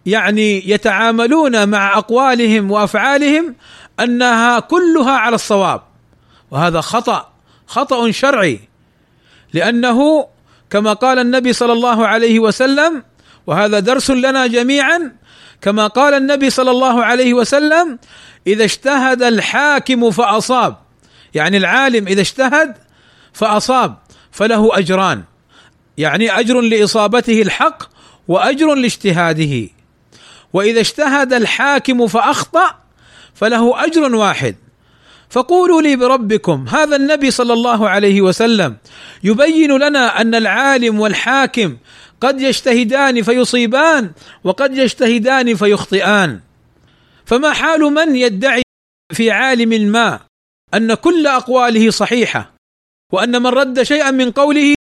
يعني 0.06 0.70
يتعاملون 0.70 1.68
مع 1.68 1.98
أقوالهم 1.98 2.70
وأفعالهم 2.70 3.54
أنها 4.00 4.60
كلها 4.60 5.12
على 5.12 5.34
الصواب. 5.34 5.82
وهذا 6.50 6.80
خطأ 6.80 7.32
خطأ 7.66 8.10
شرعي 8.10 8.60
لأنه 9.52 10.26
كما 10.70 10.92
قال 10.92 11.18
النبي 11.18 11.52
صلى 11.52 11.72
الله 11.72 12.06
عليه 12.06 12.38
وسلم 12.38 13.02
وهذا 13.46 13.78
درس 13.78 14.10
لنا 14.10 14.46
جميعا 14.46 15.12
كما 15.60 15.86
قال 15.86 16.14
النبي 16.14 16.50
صلى 16.50 16.70
الله 16.70 17.04
عليه 17.04 17.34
وسلم 17.34 17.98
إذا 18.46 18.64
اجتهد 18.64 19.22
الحاكم 19.22 20.10
فأصاب. 20.10 20.83
يعني 21.34 21.56
العالم 21.56 22.06
إذا 22.06 22.20
اجتهد 22.20 22.74
فأصاب 23.32 23.96
فله 24.32 24.78
أجران. 24.78 25.22
يعني 25.98 26.38
أجر 26.40 26.60
لإصابته 26.60 27.42
الحق 27.42 27.82
وأجر 28.28 28.74
لاجتهاده. 28.74 29.68
وإذا 30.52 30.80
اجتهد 30.80 31.32
الحاكم 31.32 32.06
فأخطأ 32.06 32.74
فله 33.34 33.84
أجر 33.84 34.14
واحد. 34.14 34.56
فقولوا 35.30 35.82
لي 35.82 35.96
بربكم 35.96 36.68
هذا 36.68 36.96
النبي 36.96 37.30
صلى 37.30 37.52
الله 37.52 37.88
عليه 37.88 38.20
وسلم 38.20 38.76
يبين 39.24 39.76
لنا 39.76 40.20
أن 40.20 40.34
العالم 40.34 41.00
والحاكم 41.00 41.76
قد 42.20 42.40
يجتهدان 42.40 43.22
فيصيبان 43.22 44.10
وقد 44.44 44.76
يجتهدان 44.76 45.54
فيخطئان. 45.54 46.40
فما 47.24 47.52
حال 47.52 47.80
من 47.80 48.16
يدعي 48.16 48.62
في 49.12 49.30
عالم 49.30 49.68
ما 49.92 50.20
أن 50.74 50.94
كل 50.94 51.26
أقواله 51.26 51.90
صحيحة 51.90 52.54
وأن 53.12 53.42
من 53.42 53.46
رد 53.46 53.82
شيئا 53.82 54.10
من 54.10 54.30
قوله 54.30 54.74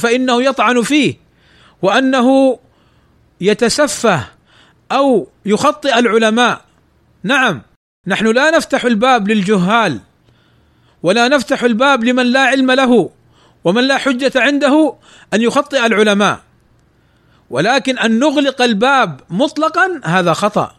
فإنه 0.00 0.42
يطعن 0.42 0.82
فيه 0.82 1.14
وأنه 1.82 2.58
يتسفه 3.40 4.28
أو 4.92 5.28
يخطئ 5.46 5.98
العلماء. 5.98 6.64
نعم 7.22 7.62
نحن 8.06 8.26
لا 8.26 8.50
نفتح 8.50 8.84
الباب 8.84 9.28
للجهال 9.28 10.00
ولا 11.02 11.28
نفتح 11.28 11.62
الباب 11.62 12.04
لمن 12.04 12.26
لا 12.26 12.40
علم 12.40 12.70
له 12.70 13.10
ومن 13.64 13.84
لا 13.84 13.98
حجة 13.98 14.32
عنده 14.36 14.94
أن 15.34 15.42
يخطئ 15.42 15.86
العلماء. 15.86 16.40
ولكن 17.50 17.98
أن 17.98 18.18
نغلق 18.18 18.62
الباب 18.62 19.20
مطلقا 19.30 20.00
هذا 20.04 20.32
خطأ 20.32 20.76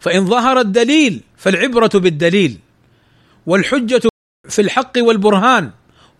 فإن 0.00 0.26
ظهر 0.26 0.60
الدليل 0.60 1.20
فالعبرة 1.36 1.90
بالدليل. 1.94 2.58
والحجة 3.46 4.00
في 4.48 4.62
الحق 4.62 4.92
والبرهان 4.96 5.70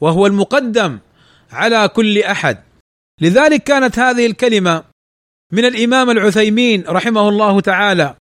وهو 0.00 0.26
المقدم 0.26 0.98
على 1.52 1.88
كل 1.88 2.22
أحد. 2.22 2.59
لذلك 3.20 3.62
كانت 3.62 3.98
هذه 3.98 4.26
الكلمة 4.26 4.85
من 5.52 5.64
الإمام 5.64 6.11
العثيمين 6.11 6.85
رحمه 6.88 7.28
الله 7.28 7.61
تعالى 7.61 8.14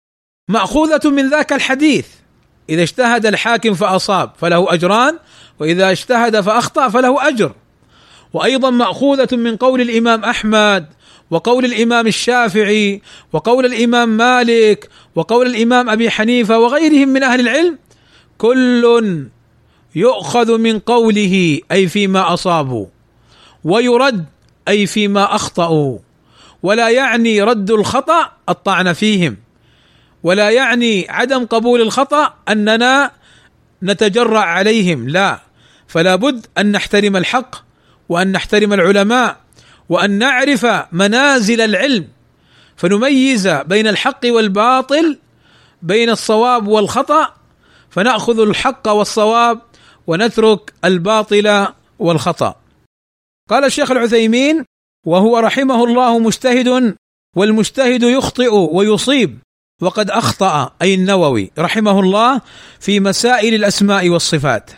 مأخوذة 0.49 1.09
من 1.09 1.29
ذاك 1.29 1.53
الحديث. 1.53 2.07
إذا 2.69 2.83
اجتهد 2.83 3.25
الحاكم 3.25 3.73
فأصاب 3.73 4.31
فله 4.37 4.73
أجران 4.73 5.19
وإذا 5.59 5.91
اجتهد 5.91 6.41
فأخطأ 6.41 6.89
فله 6.89 7.27
أجر. 7.27 7.55
وأيضا 8.33 8.69
مأخوذة 8.69 9.35
من 9.37 9.55
قول 9.57 9.81
الإمام 9.81 10.23
أحمد 10.23 10.85
وقول 11.31 11.65
الإمام 11.65 12.07
الشافعي 12.07 13.01
وقول 13.33 13.65
الإمام 13.65 14.09
مالك 14.09 14.89
وقول 15.15 15.47
الإمام 15.47 15.89
أبي 15.89 16.09
حنيفة 16.09 16.59
وغيرهم 16.59 17.09
من 17.09 17.23
أهل 17.23 17.39
العلم 17.39 17.77
كل 18.37 19.25
يؤخذ 19.95 20.57
من 20.57 20.79
قوله 20.79 21.59
أي 21.71 21.87
فيما 21.87 22.33
أصابوا 22.33 22.85
ويرد 23.63 24.25
أي 24.67 24.85
فيما 24.85 25.35
أخطأوا. 25.35 25.99
ولا 26.63 26.89
يعني 26.89 27.41
رد 27.41 27.71
الخطأ 27.71 28.31
الطعن 28.49 28.93
فيهم. 28.93 29.37
ولا 30.23 30.49
يعني 30.49 31.05
عدم 31.09 31.45
قبول 31.45 31.81
الخطأ 31.81 32.33
أننا 32.49 33.11
نتجرأ 33.83 34.39
عليهم 34.39 35.09
لا. 35.09 35.39
فلا 35.87 36.15
بد 36.15 36.45
أن 36.57 36.71
نحترم 36.71 37.17
الحق 37.17 37.55
وأن 38.09 38.31
نحترم 38.31 38.73
العلماء 38.73 39.37
وأن 39.89 40.11
نعرف 40.11 40.67
منازل 40.91 41.61
العلم. 41.61 42.07
فنميز 42.75 43.47
بين 43.47 43.87
الحق 43.87 44.19
والباطل 44.25 45.17
بين 45.81 46.09
الصواب 46.09 46.67
والخطأ 46.67 47.33
فنأخذ 47.95 48.39
الحق 48.39 48.87
والصواب 48.87 49.61
ونترك 50.07 50.73
الباطل 50.85 51.67
والخطأ. 51.99 52.55
قال 53.49 53.65
الشيخ 53.65 53.91
العثيمين 53.91 54.65
وهو 55.05 55.37
رحمه 55.37 55.83
الله 55.83 56.19
مجتهد 56.19 56.95
والمجتهد 57.35 58.03
يخطئ 58.03 58.53
ويصيب. 58.53 59.39
وقد 59.81 60.09
أخطأ 60.09 60.71
أي 60.81 60.93
النووي 60.93 61.51
رحمه 61.59 61.99
الله 61.99 62.41
في 62.79 62.99
مسائل 62.99 63.53
الأسماء 63.53 64.09
والصفات. 64.09 64.71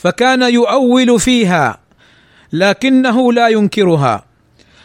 فكان 0.00 0.42
يؤول 0.42 1.20
فيها 1.20 1.80
لكنه 2.52 3.32
لا 3.32 3.48
ينكرها. 3.48 4.24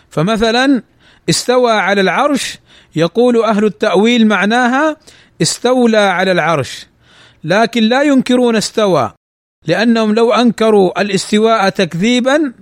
فمثلا 0.10 0.84
استوى 1.29 1.71
على 1.71 2.01
العرش 2.01 2.58
يقول 2.95 3.43
أهل 3.43 3.65
التأويل 3.65 4.27
معناها 4.27 4.97
استولى 5.41 5.97
على 5.97 6.32
العرش. 6.32 6.88
لكن 7.43 7.84
لا 7.84 8.02
ينكرون 8.02 8.56
استوى 8.56 9.13
لأنهم 9.65 10.15
لو 10.15 10.34
أنكروا 10.34 11.02
الاستواء 11.02 11.69
تكذيبا 11.69 12.54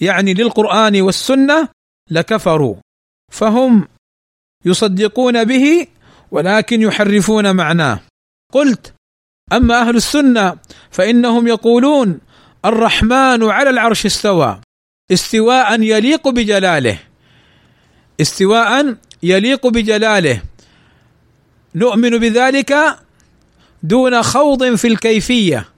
يعني 0.00 0.34
للقرآن 0.34 1.02
والسنة 1.02 1.68
لكفروا. 2.10 2.76
فهم 3.32 3.88
يصدقون 4.64 5.44
به 5.44 5.86
ولكن 6.30 6.82
يحرفون 6.82 7.56
معناه. 7.56 8.00
قلت 8.52 8.94
أما 9.52 9.80
أهل 9.80 9.96
السنة 9.96 10.56
فإنهم 10.90 11.48
يقولون 11.48 12.20
الرحمن 12.64 13.50
على 13.50 13.70
العرش 13.70 14.06
استوى 14.06 14.60
استواء 15.12 15.80
يليق 15.80 16.28
بجلاله. 16.28 16.98
استواء 18.20 18.96
يليق 19.22 19.66
بجلاله. 19.66 20.42
نؤمن 21.74 22.18
بذلك 22.18 22.98
دون 23.84 24.22
خوض 24.22 24.74
في 24.74 24.88
الكيفية 24.88 25.68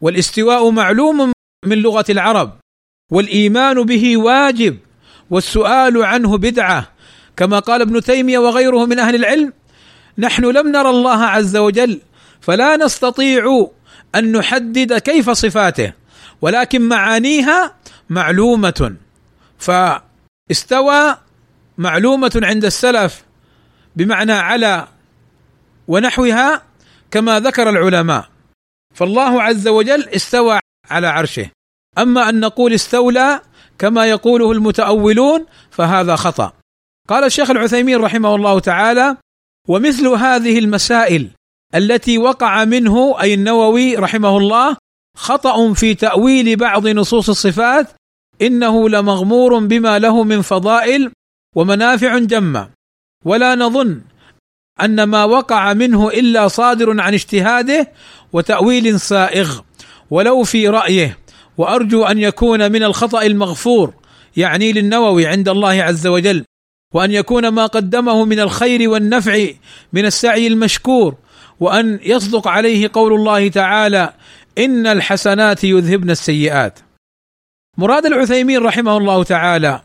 والاستواء 0.00 0.70
معلوم 0.70 1.32
من 1.66 1.78
لغة 1.78 2.04
العرب 2.10 2.58
والإيمان 3.10 3.82
به 3.82 4.16
واجب 4.16 4.78
والسؤال 5.30 6.04
عنه 6.04 6.38
بدعة. 6.38 6.92
كما 7.36 7.58
قال 7.58 7.80
ابن 7.80 8.00
تيمية 8.00 8.38
وغيره 8.38 8.86
من 8.86 8.98
أهل 8.98 9.14
العلم 9.14 9.52
نحن 10.18 10.44
لم 10.44 10.68
نرى 10.68 10.90
الله 10.90 11.24
عز 11.24 11.56
وجل 11.56 12.00
فلا 12.40 12.76
نستطيع 12.76 13.70
أن 14.14 14.32
نحدد 14.32 14.98
كيف 14.98 15.30
صفاته 15.30 15.92
ولكن 16.40 16.82
معانيها 16.82 17.74
معلومة. 18.10 18.96
فاستوى 19.58 21.16
معلومة 21.78 22.40
عند 22.42 22.64
السلف 22.64 23.24
بمعنى 23.96 24.32
على 24.32 24.88
ونحوها 25.88 26.62
كما 27.12 27.40
ذكر 27.40 27.70
العلماء. 27.70 28.28
فالله 28.94 29.42
عز 29.42 29.68
وجل 29.68 30.08
استوى 30.08 30.58
على 30.90 31.06
عرشه. 31.06 31.50
أما 31.98 32.28
أن 32.28 32.40
نقول 32.40 32.72
استولى 32.72 33.40
كما 33.78 34.06
يقوله 34.06 34.52
المتأولون 34.52 35.46
فهذا 35.70 36.16
خطأ. 36.16 36.52
قال 37.08 37.24
الشيخ 37.24 37.50
العثيمين 37.50 37.98
رحمه 37.98 38.34
الله 38.34 38.60
تعالى 38.60 39.16
ومثل 39.68 40.06
هذه 40.06 40.58
المسائل 40.58 41.30
التي 41.74 42.18
وقع 42.18 42.64
منه 42.64 43.20
أي 43.20 43.34
النووي 43.34 43.96
رحمه 43.96 44.38
الله 44.38 44.76
خطأ 45.16 45.72
في 45.72 45.94
تأويل 45.94 46.56
بعض 46.56 46.88
نصوص 46.88 47.28
الصفات 47.28 47.86
إنه 48.42 48.88
لمغمور 48.88 49.58
بما 49.58 49.98
له 49.98 50.24
من 50.24 50.42
فضائل 50.42 51.12
ومنافع 51.56 52.18
جمة 52.18 52.70
ولا 53.24 53.54
نظن 53.54 54.00
أن 54.80 55.02
ما 55.02 55.24
وقع 55.24 55.72
منه 55.72 56.08
إلا 56.08 56.48
صادر 56.48 57.00
عن 57.00 57.14
اجتهاده 57.14 57.92
وتأويل 58.32 59.00
سائغ 59.00 59.60
ولو 60.10 60.42
في 60.42 60.68
رأيه 60.68 61.18
وأرجو 61.58 62.04
أن 62.04 62.18
يكون 62.18 62.72
من 62.72 62.82
الخطأ 62.82 63.22
المغفور 63.22 63.94
يعني 64.36 64.72
للنووي 64.72 65.26
عند 65.26 65.48
الله 65.48 65.82
عز 65.82 66.06
وجل 66.06 66.44
وأن 66.94 67.10
يكون 67.10 67.48
ما 67.48 67.66
قدمه 67.66 68.24
من 68.24 68.40
الخير 68.40 68.88
والنفع 68.90 69.46
من 69.92 70.04
السعي 70.04 70.46
المشكور 70.46 71.14
وأن 71.60 72.00
يصدق 72.02 72.48
عليه 72.48 72.90
قول 72.92 73.12
الله 73.12 73.48
تعالى 73.48 74.12
إن 74.58 74.86
الحسنات 74.86 75.64
يذهبن 75.64 76.10
السيئات. 76.10 76.78
مراد 77.78 78.06
العثيمين 78.06 78.62
رحمه 78.62 78.96
الله 78.96 79.24
تعالى 79.24 79.82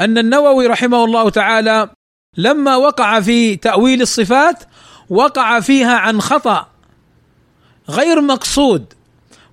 أن 0.00 0.18
النووي 0.18 0.66
رحمه 0.66 1.04
الله 1.04 1.30
تعالى 1.30 1.90
لما 2.36 2.76
وقع 2.76 3.20
في 3.20 3.56
تأويل 3.56 4.02
الصفات 4.02 4.62
وقع 5.10 5.60
فيها 5.60 5.96
عن 5.96 6.20
خطأ 6.20 6.68
غير 7.88 8.20
مقصود 8.20 8.92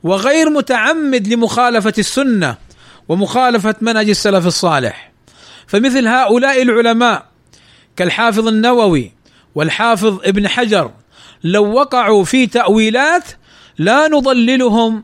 وغير 0.04 0.50
متعمد 0.50 1.28
لمخالفة 1.28 1.94
السنة 1.98 2.58
ومخالفة 3.10 3.76
منهج 3.82 4.10
السلف 4.10 4.48
الصالح. 4.48 5.12
فمثل 5.68 6.08
هؤلاء 6.08 6.62
العلماء 6.62 7.26
كالحافظ 7.96 8.48
النووي 8.48 9.12
والحافظ 9.56 10.20
ابن 10.24 10.48
حجر 10.48 10.92
لو 11.44 11.74
وقعوا 11.74 12.24
في 12.24 12.48
تأويلات 12.48 13.24
لا 13.78 14.08
نضللهم 14.08 15.04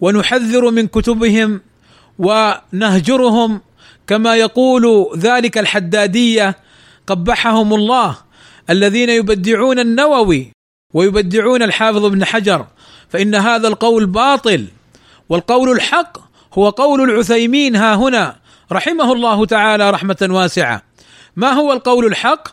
ونحذر 0.00 0.70
من 0.70 0.86
كتبهم 0.86 1.60
ونهجرهم 2.18 3.60
كما 4.06 4.36
يقول 4.36 5.06
ذلك 5.18 5.58
الحدادية 5.58 6.56
قبحهم 7.06 7.74
الله 7.74 8.16
الذين 8.70 9.08
يبدعون 9.08 9.78
النووي 9.78 10.52
ويبدعون 10.94 11.62
الحافظ 11.62 12.04
ابن 12.04 12.24
حجر 12.24 12.66
فإن 13.08 13.34
هذا 13.34 13.68
القول 13.68 14.06
باطل 14.06 14.66
والقول 15.28 15.70
الحق 15.70 16.18
هو 16.54 16.68
قول 16.68 17.10
العثيمين 17.10 17.76
ها 17.76 17.94
هنا 17.94 18.36
رحمه 18.72 19.12
الله 19.12 19.46
تعالى 19.46 19.90
رحمة 19.90 20.28
واسعة. 20.30 20.82
ما 21.36 21.52
هو 21.52 21.72
القول 21.72 22.06
الحق؟ 22.06 22.48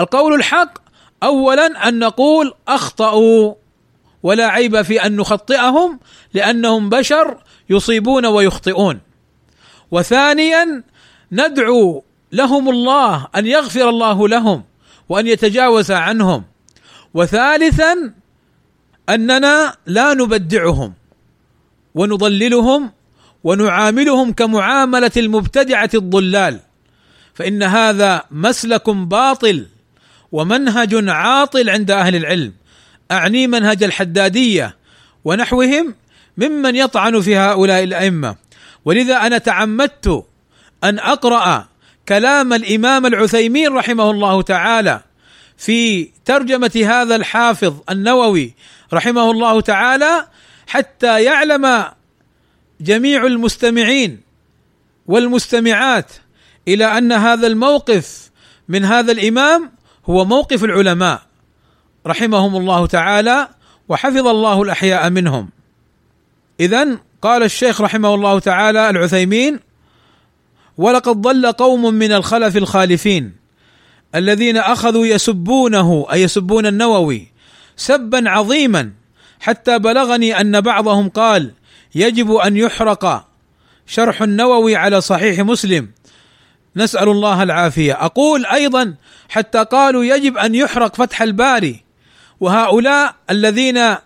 القول 0.00 0.34
الحق 0.34 0.78
اولا 1.22 1.88
أن 1.88 1.98
نقول 1.98 2.52
أخطأوا 2.68 3.54
ولا 4.22 4.46
عيب 4.46 4.82
في 4.82 5.06
أن 5.06 5.16
نخطئهم 5.16 6.00
لأنهم 6.34 6.88
بشر 6.88 7.36
يصيبون 7.70 8.26
ويخطئون. 8.26 9.00
وثانيا 9.90 10.82
ندعو 11.32 12.04
لهم 12.34 12.68
الله 12.68 13.28
أن 13.36 13.46
يغفر 13.46 13.88
الله 13.88 14.28
لهم 14.28 14.64
وأن 15.08 15.26
يتجاوز 15.26 15.90
عنهم. 15.90 16.44
وثالثا 17.14 18.12
أننا 19.08 19.76
لا 19.86 20.14
نبدعهم 20.14 20.92
ونضللهم 21.94 22.92
ونعاملهم 23.44 24.32
كمعاملة 24.32 25.10
المبتدعة 25.16 25.90
الضلال. 25.94 26.60
فإن 27.34 27.62
هذا 27.62 28.22
مسلك 28.30 28.90
باطل 28.90 29.66
ومنهج 30.32 31.08
عاطل 31.08 31.70
عند 31.70 31.90
أهل 31.90 32.16
العلم. 32.16 32.52
أعني 33.10 33.46
منهج 33.46 33.82
الحدادية 33.82 34.76
ونحوهم 35.24 35.94
ممن 36.38 36.76
يطعن 36.76 37.20
في 37.20 37.36
هؤلاء 37.36 37.84
الأئمة. 37.84 38.36
ولذا 38.84 39.16
أنا 39.16 39.38
تعمدت 39.38 40.24
أن 40.84 40.98
أقرأ 40.98 41.73
كلام 42.08 42.52
الإمام 42.52 43.06
العثيمين 43.06 43.72
رحمه 43.72 44.10
الله 44.10 44.42
تعالى 44.42 45.00
في 45.56 46.10
ترجمة 46.24 46.82
هذا 46.86 47.16
الحافظ 47.16 47.74
النووي 47.90 48.54
رحمه 48.92 49.30
الله 49.30 49.60
تعالى 49.60 50.28
حتى 50.66 51.22
يعلم 51.22 51.84
جميع 52.80 53.26
المستمعين 53.26 54.20
والمستمعات 55.06 56.12
إلى 56.68 56.98
أن 56.98 57.12
هذا 57.12 57.46
الموقف 57.46 58.30
من 58.68 58.84
هذا 58.84 59.12
الإمام 59.12 59.72
هو 60.06 60.24
موقف 60.24 60.64
العلماء 60.64 61.22
رحمهم 62.06 62.56
الله 62.56 62.86
تعالى 62.86 63.48
وحفظ 63.88 64.26
الله 64.26 64.62
الأحياء 64.62 65.10
منهم. 65.10 65.50
اذا 66.60 66.98
قال 67.22 67.42
الشيخ 67.42 67.80
رحمه 67.80 68.14
الله 68.14 68.38
تعالى 68.38 68.90
العثيمين 68.90 69.60
ولقد 70.78 71.22
ضل 71.22 71.52
قوم 71.52 71.94
من 71.94 72.12
الخلف 72.12 72.56
الخالفين 72.56 73.32
الذين 74.14 74.56
أخذوا 74.56 75.06
يسبونه 75.06 76.06
أي 76.12 76.22
يسبون 76.22 76.66
النووي 76.66 77.28
سبا 77.76 78.30
عظيما 78.30 78.92
حتى 79.40 79.78
بلغني 79.78 80.40
أن 80.40 80.60
بعضهم 80.60 81.08
قال 81.08 81.52
يجب 81.94 82.32
أن 82.32 82.56
يحرق. 82.56 83.28
شرح 83.86 84.22
النووي 84.22 84.76
على 84.76 85.00
صحيح 85.00 85.40
مسلم. 85.40 85.90
نسأل 86.76 87.08
الله 87.08 87.42
العافية. 87.42 88.04
أقول 88.04 88.46
أيضا 88.46 88.94
حتى 89.28 89.64
قالوا 89.64 90.04
يجب 90.04 90.38
أن 90.38 90.54
يحرق 90.54 90.94
فتح 90.96 91.22
الباري. 91.22 91.84
وهؤلاء 92.40 93.14
الذين 93.30 93.96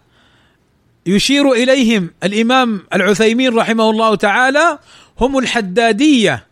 يشير 1.06 1.52
إليهم 1.52 2.10
الإمام 2.24 2.80
العثيمين 2.94 3.54
رحمه 3.54 3.90
الله 3.90 4.14
تعالى 4.14 4.78
هم 5.20 5.38
الحدادية. 5.38 6.47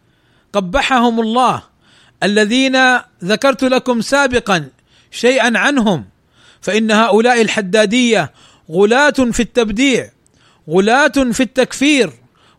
قبحهم 0.56 1.20
الله 1.20 1.62
الذين 2.22 2.76
ذكرت 3.24 3.64
لكم 3.64 4.00
سابقا 4.00 4.68
شيئا 5.10 5.58
عنهم 5.58 6.04
فإن 6.60 6.90
هؤلاء 6.90 7.42
الحدادية 7.42 8.32
غلاة 8.70 9.10
في 9.10 9.40
التبديع 9.40 10.10
غلاة 10.70 11.08
في 11.32 11.42
التكفير. 11.42 12.10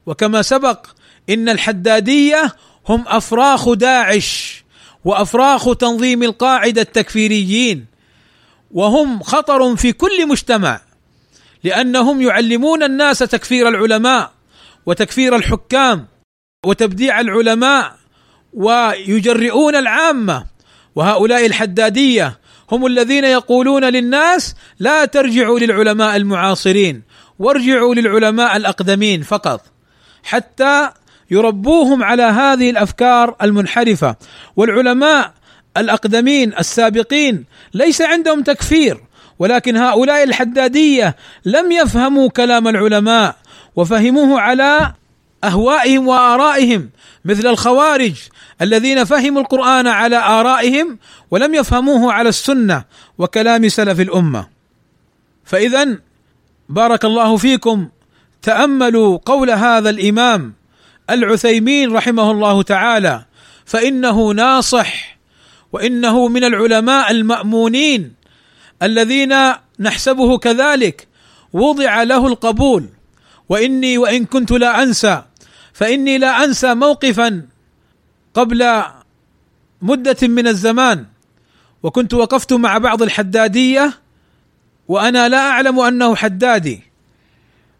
وكما 0.05 0.41
سبق 0.41 0.87
إن 1.29 1.49
الحدادية 1.49 2.55
هم 2.87 3.03
أفراخ 3.07 3.73
داعش 3.73 4.63
وأفراخ 5.05 5.75
تنظيم 5.75 6.23
القاعدة 6.23 6.81
التكفيريين 6.81 7.85
وهم 8.71 9.23
خطر 9.23 9.75
في 9.75 9.91
كل 9.91 10.27
مجتمع 10.27 10.81
لأنهم 11.63 12.21
يعلمون 12.21 12.83
الناس 12.83 13.19
تكفير 13.19 13.67
العلماء 13.67 14.31
وتكفير 14.85 15.35
الحكام 15.35 16.07
وتبديع 16.65 17.19
العلماء 17.19 17.95
ويجرئون 18.53 19.75
العامة 19.75 20.45
وهؤلاء 20.95 21.45
الحدادية 21.45 22.39
هم 22.71 22.85
الذين 22.85 23.23
يقولون 23.23 23.83
للناس 23.83 24.55
لا 24.79 25.05
ترجعوا 25.05 25.59
للعلماء 25.59 26.15
المعاصرين 26.15 27.01
وارجعوا 27.39 27.95
للعلماء 27.95 28.57
الأقدمين 28.57 29.21
فقط 29.21 29.61
حتى 30.23 30.89
يربوهم 31.31 32.03
على 32.03 32.23
هذه 32.23 32.69
الأفكار 32.69 33.35
المنحرفة. 33.41 34.15
والعلماء 34.55 35.33
الأقدمين 35.77 36.53
السابقين 36.59 37.45
ليس 37.73 38.01
عندهم 38.01 38.43
تكفير 38.43 39.03
ولكن 39.39 39.77
هؤلاء 39.77 40.23
الحدادية 40.23 41.15
لم 41.45 41.71
يفهموا 41.71 42.29
كلام 42.29 42.67
العلماء 42.67 43.35
وفهموه 43.75 44.41
على 44.41 44.93
أهوائهم 45.43 46.07
وآرائهم 46.07 46.89
مثل 47.25 47.47
الخوارج 47.47 48.13
الذين 48.61 49.03
فهموا 49.03 49.41
القرآن 49.41 49.87
على 49.87 50.17
آرائهم 50.17 50.99
ولم 51.31 51.55
يفهموه 51.55 52.13
على 52.13 52.29
السنة 52.29 52.83
وكلام 53.17 53.69
سلف 53.69 53.99
الأمة. 53.99 54.47
فاذا 55.45 55.97
بارك 56.69 57.05
الله 57.05 57.37
فيكم. 57.37 57.89
تأملوا 58.41 59.19
قول 59.25 59.49
هذا 59.49 59.89
الإمام 59.89 60.53
العثيمين 61.09 61.93
رحمه 61.93 62.31
الله 62.31 62.63
تعالى 62.63 63.25
فإنه 63.65 64.31
ناصح 64.31 65.17
وإنه 65.73 66.27
من 66.27 66.43
العلماء 66.43 67.11
المأمونين 67.11 68.13
الذين 68.83 69.35
نحسبه 69.79 70.37
كذلك 70.37 71.07
وضع 71.53 72.03
له 72.03 72.27
القبول. 72.27 72.89
وإني 73.49 73.97
وإن 73.97 74.25
كنت 74.25 74.51
لا 74.51 74.83
أنسى 74.83 75.21
فإني 75.77 76.17
لا 76.17 76.43
أنسى 76.43 76.73
موقفا 76.73 77.45
قبل 78.33 78.83
مدة 79.81 80.27
من 80.27 80.47
الزمان 80.47 81.05
وكنت 81.83 82.13
وقفت 82.13 82.53
مع 82.53 82.77
بعض 82.77 83.01
الحدادية 83.01 83.93
وأنا 84.87 85.29
لا 85.29 85.49
أعلم 85.49 85.79
أنه 85.79 86.15
حدادي 86.15 86.81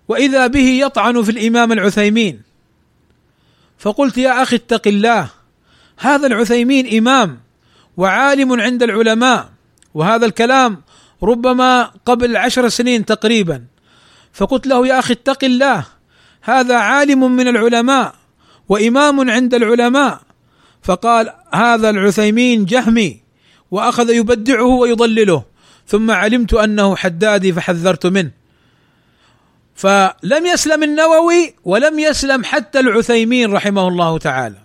وإذا 0.07 0.47
به 0.47 0.67
يطعن 0.86 1.23
في 1.23 1.31
الإمام 1.31 1.71
العثيمين. 1.71 2.41
فقلت 3.77 4.17
يا 4.17 4.43
أخي 4.43 4.55
اتق 4.55 4.88
الله 4.88 5.29
هذا 5.97 6.27
العثيمين 6.27 6.97
إمام 6.97 7.39
وعالم 7.97 8.62
عند 8.62 8.83
العلماء 8.83 9.49
وهذا 9.93 10.25
الكلام 10.25 10.81
ربما 11.23 11.83
قبل 12.05 12.38
عشر 12.38 12.69
سنين 12.69 13.05
تقريبا. 13.05 13.65
فقلت 14.33 14.67
له 14.67 14.88
يا 14.88 14.99
أخي 14.99 15.13
اتق 15.13 15.43
الله 15.43 15.96
هذا 16.49 16.77
عالم 16.77 17.36
من 17.36 17.47
العلماء 17.47 18.15
وإمام 18.69 19.29
عند 19.29 19.53
العلماء. 19.53 20.21
فقال 20.81 21.33
هذا 21.53 21.89
العثيمين 21.89 22.65
جهمي 22.65 23.21
وأخذ 23.71 24.10
يبدعه 24.10 24.65
ويضلله. 24.65 25.43
ثم 25.88 26.12
علمت 26.12 26.53
أنه 26.53 26.95
حدادي 26.95 27.53
فحذرت 27.53 28.05
منه. 28.05 28.31
فلم 29.75 30.45
يسلم 30.45 30.83
النووي 30.83 31.53
ولم 31.65 31.99
يسلم 31.99 32.43
حتى 32.43 32.79
العثيمين 32.79 33.53
رحمه 33.53 33.88
الله 33.88 34.17
تعالى. 34.17 34.57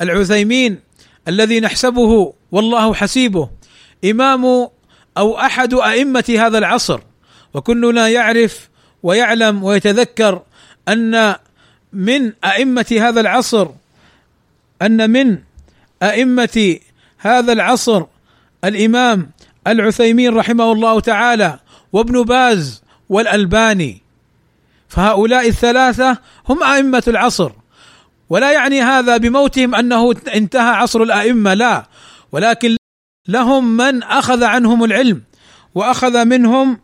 العثيمين 0.00 0.80
الذي 1.28 1.60
نحسبه 1.60 2.32
والله 2.52 2.94
حسيبه 2.94 3.50
إمام 4.04 4.44
أو 5.18 5.38
أحد 5.38 5.74
أئمة 5.74 6.36
هذا 6.38 6.58
العصر 6.58 7.00
وكلنا 7.54 8.08
يعرف 8.08 8.68
ويعلم 9.02 9.64
ويتذكر 9.64 10.42
أن 10.88 11.34
من 11.92 12.32
أئمة 12.44 12.86
هذا 13.00 13.20
العصر 13.20 13.68
أن 14.82 15.10
من 15.10 15.38
أئمة 16.02 16.78
هذا 17.18 17.52
العصر 17.52 18.04
الإمام 18.64 19.30
العثيمين 19.66 20.34
رحمه 20.34 20.72
الله 20.72 21.00
تعالى 21.00 21.58
وابن 21.92 22.22
باز 22.22 22.82
والألباني. 23.08 24.02
فهؤلاء 24.88 25.48
الثلاثة 25.48 26.18
هم 26.48 26.62
أئمة 26.62 27.02
العصر. 27.08 27.52
ولا 28.30 28.52
يعني 28.52 28.82
هذا 28.82 29.16
بموتهم 29.16 29.74
أنه 29.74 30.14
انتهى 30.34 30.70
عصر 30.70 31.02
الأئمة 31.02 31.54
لا. 31.54 31.86
ولكن 32.32 32.76
لهم 33.28 33.76
من 33.76 34.02
أخذ 34.02 34.44
عنهم 34.44 34.84
العلم 34.84 35.22
وأخذ 35.74 36.24
منهم 36.24 36.78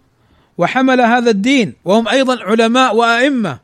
وحمل 0.58 1.00
هذا 1.00 1.30
الدين 1.30 1.74
وهم 1.84 2.08
أيضا 2.08 2.42
علماء 2.42 2.96
وأئمة. 2.96 3.58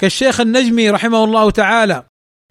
كالشيخ 0.00 0.40
النجمي 0.40 0.90
رحمه 0.90 1.24
الله 1.24 1.50
تعالى 1.50 2.04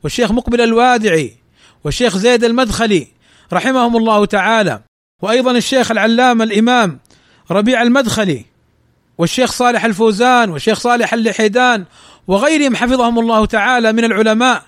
والشيخ 0.03 0.31
مقبل 0.31 0.61
الوادعي 0.61 1.35
والشيخ 1.83 2.17
زيد 2.17 2.43
المدخلي 2.43 3.07
رحمهم 3.53 3.97
الله 3.97 4.25
تعالى 4.25 4.81
وأيضا 5.21 5.51
الشيخ 5.51 5.91
العلامة 5.91 6.43
الإمام 6.43 6.99
ربيع 7.51 7.81
المدخلي 7.81 8.45
والشيخ 9.17 9.51
صالح 9.51 9.85
الفوزان 9.85 10.49
والشيخ 10.49 10.79
صالح 10.79 11.13
اللحيدان 11.13 11.85
وغيرهم 12.27 12.75
حفظهم 12.75 13.19
الله 13.19 13.45
تعالى 13.45 13.93
من 13.93 14.03
العلماء 14.03 14.63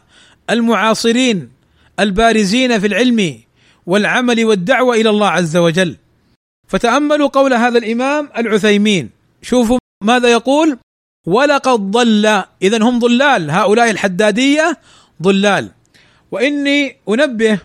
المعاصرين 0.50 1.52
البارزين 2.00 2.80
في 2.80 2.88
العلم 2.88 3.39
والعمل 3.86 4.46
والدعوة 4.46 4.96
إلى 4.96 5.10
الله 5.10 5.28
عز 5.28 5.58
وجل. 5.58 5.98
فتأملوا 6.67 7.28
قول 7.28 7.54
هذا 7.54 7.78
الإمام 7.78 8.30
العثيمين. 8.38 9.10
شوفوا 9.41 9.78
ماذا 10.04 10.32
يقول. 10.32 10.78
ولقد 11.27 11.91
ضل. 11.91 12.43
اذا 12.62 12.84
هم 12.84 12.99
ضلال. 12.99 13.51
هؤلاء 13.51 13.91
الحدادية 13.91 14.77
ضلال. 15.21 15.71
وإني 16.31 16.97
أنبه 17.10 17.60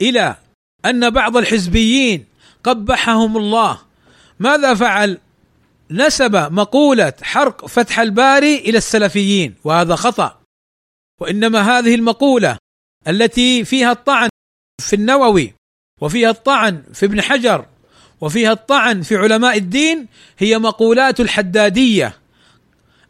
إلى 0.00 0.36
أن 0.84 1.10
بعض 1.10 1.36
الحزبيين 1.36 2.24
قبحهم 2.64 3.36
الله. 3.36 3.80
ماذا 4.38 4.74
فعل؟ 4.74 5.18
نسب 5.90 6.36
مقولة 6.36 7.12
حرق 7.22 7.66
فتح 7.66 7.98
الباري 8.00 8.56
إلى 8.56 8.78
السلفيين 8.78 9.54
وهذا 9.64 9.96
خطأ. 9.96 10.40
وإنما 11.20 11.78
هذه 11.78 11.94
المقولة 11.94 12.58
التي 13.08 13.64
فيها 13.64 13.92
الطعن 13.92 14.28
في 14.82 14.96
النووي 14.96 15.54
وفيها 16.00 16.30
الطعن 16.30 16.82
في 16.92 17.06
ابن 17.06 17.22
حجر 17.22 17.66
وفيها 18.20 18.52
الطعن 18.52 19.02
في 19.02 19.16
علماء 19.16 19.56
الدين 19.56 20.06
هي 20.38 20.58
مقولات 20.58 21.20
الحدادية. 21.20 22.16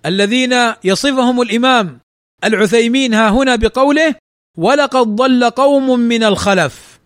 الذين 0.06 0.54
يصفهم 0.84 1.40
الإمام 1.40 2.00
العثيمين 2.44 3.14
ها 3.14 3.30
هنا 3.30 3.56
بقوله 3.56 4.14
ولقد 4.58 5.06
ضل 5.16 5.50
قوم 5.50 6.00
من 6.00 6.24
الخلف 6.24 7.00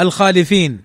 الخالفين 0.00 0.82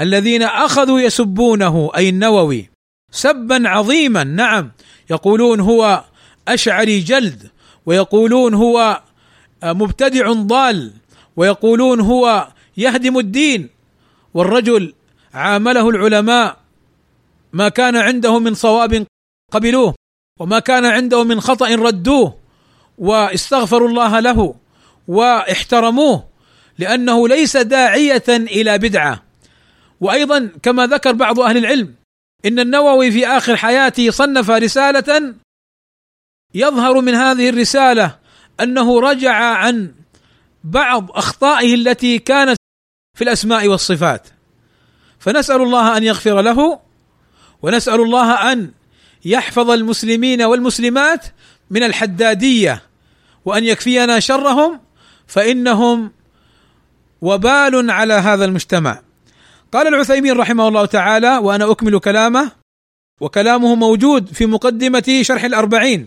الذين 0.00 0.42
أخذوا 0.42 1.00
يسبونه 1.00 1.90
أي 1.96 2.08
النووي 2.08 2.70
سبا 3.10 3.68
عظيما 3.68 4.24
نعم 4.24 4.70
يقولون 5.10 5.60
هو 5.60 6.04
أشعري 6.48 7.00
جلد 7.00 7.50
ويقولون 7.86 8.54
هو 8.54 9.02
مبتدع 9.64 10.32
ضال 10.32 10.92
ويقولون 11.36 12.00
هو 12.00 12.48
يهدم 12.76 13.18
الدين 13.18 13.68
والرجل 14.34 14.94
عامله 15.34 15.88
العلماء 15.88 16.56
ما 17.52 17.68
كان 17.68 17.96
عنده 17.96 18.38
من 18.38 18.54
صواب 18.54 19.06
قبلوه. 19.52 19.94
وما 20.40 20.58
كان 20.58 20.84
عنده 20.84 21.24
من 21.24 21.40
خطأ 21.40 21.68
ردوه 21.68 22.38
واستغفروا 22.98 23.88
الله 23.88 24.20
له 24.20 24.54
واحترموه 25.08 26.24
لأنه 26.78 27.28
ليس 27.28 27.56
داعية 27.56 28.24
إلى 28.28 28.78
بدعة. 28.78 29.22
وأيضا 30.00 30.50
كما 30.62 30.86
ذكر 30.86 31.12
بعض 31.12 31.40
أهل 31.40 31.56
العلم 31.56 31.94
إن 32.46 32.58
النووي 32.58 33.10
في 33.10 33.26
آخر 33.26 33.56
حياته 33.56 34.10
صنف 34.10 34.50
رسالة 34.50 35.34
يظهر 36.54 37.00
من 37.00 37.14
هذه 37.14 37.48
الرسالة 37.48 38.18
أنه 38.60 39.00
رجع 39.00 39.34
عن 39.34 39.94
بعض 40.64 41.10
أخطائه 41.10 41.74
التي 41.74 42.18
كانت 42.18 42.56
في 43.18 43.24
الأسماء 43.24 43.68
والصفات. 43.68 44.28
فنسأل 45.18 45.62
الله 45.62 45.96
أن 45.96 46.02
يغفر 46.02 46.40
له 46.40 46.80
ونسأل 47.62 48.00
الله 48.00 48.52
أن 48.52 48.72
يحفظ 49.24 49.70
المسلمين 49.70 50.42
والمسلمات 50.42 51.26
من 51.70 51.82
الحدادية 51.82 52.82
وأن 53.44 53.64
يكفينا 53.64 54.20
شرهم 54.20 54.80
فإنهم 55.26 56.12
وبال 57.20 57.90
على 57.90 58.14
هذا 58.14 58.44
المجتمع. 58.44 59.00
قال 59.72 59.86
العثيمين 59.86 60.36
رحمه 60.36 60.68
الله 60.68 60.86
تعالى 60.86 61.38
وأنا 61.38 61.70
أكمل 61.70 61.98
كلامه 61.98 62.50
وكلامه 63.20 63.74
موجود 63.74 64.26
في 64.26 64.46
مقدمه 64.46 65.20
شرح 65.22 65.44
الأربعين. 65.44 66.06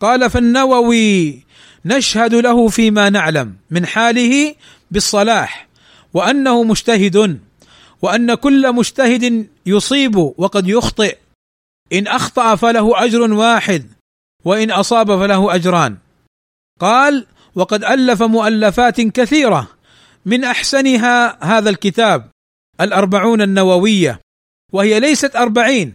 قال 0.00 0.30
فالنووي 0.30 1.44
نشهد 1.84 2.34
له 2.34 2.68
فيما 2.68 3.10
نعلم 3.10 3.54
من 3.70 3.86
حاله 3.86 4.54
بالصلاح 4.90 5.68
وأنه 6.14 6.62
مجتهد 6.64 7.38
وأن 8.02 8.34
كل 8.34 8.72
مجتهد 8.72 9.46
يصيب 9.66 10.16
وقد 10.16 10.68
يخطئ 10.68 11.16
إن 11.92 12.06
أخطأ 12.06 12.56
فله 12.56 13.04
أجر 13.04 13.32
واحد 13.32 13.86
وإن 14.44 14.70
أصاب 14.70 15.18
فله 15.18 15.54
أجران. 15.54 15.96
قال 16.80 17.26
وقد 17.54 17.84
ألف 17.84 18.22
مؤلفات 18.22 19.00
كثيرة 19.00 19.68
من 20.26 20.44
أحسنها 20.44 21.44
هذا 21.44 21.70
الكتاب 21.70 22.30
الأربعون 22.80 23.42
النووية 23.42 24.20
وهي 24.72 25.00
ليست 25.00 25.36
أربعين 25.36 25.94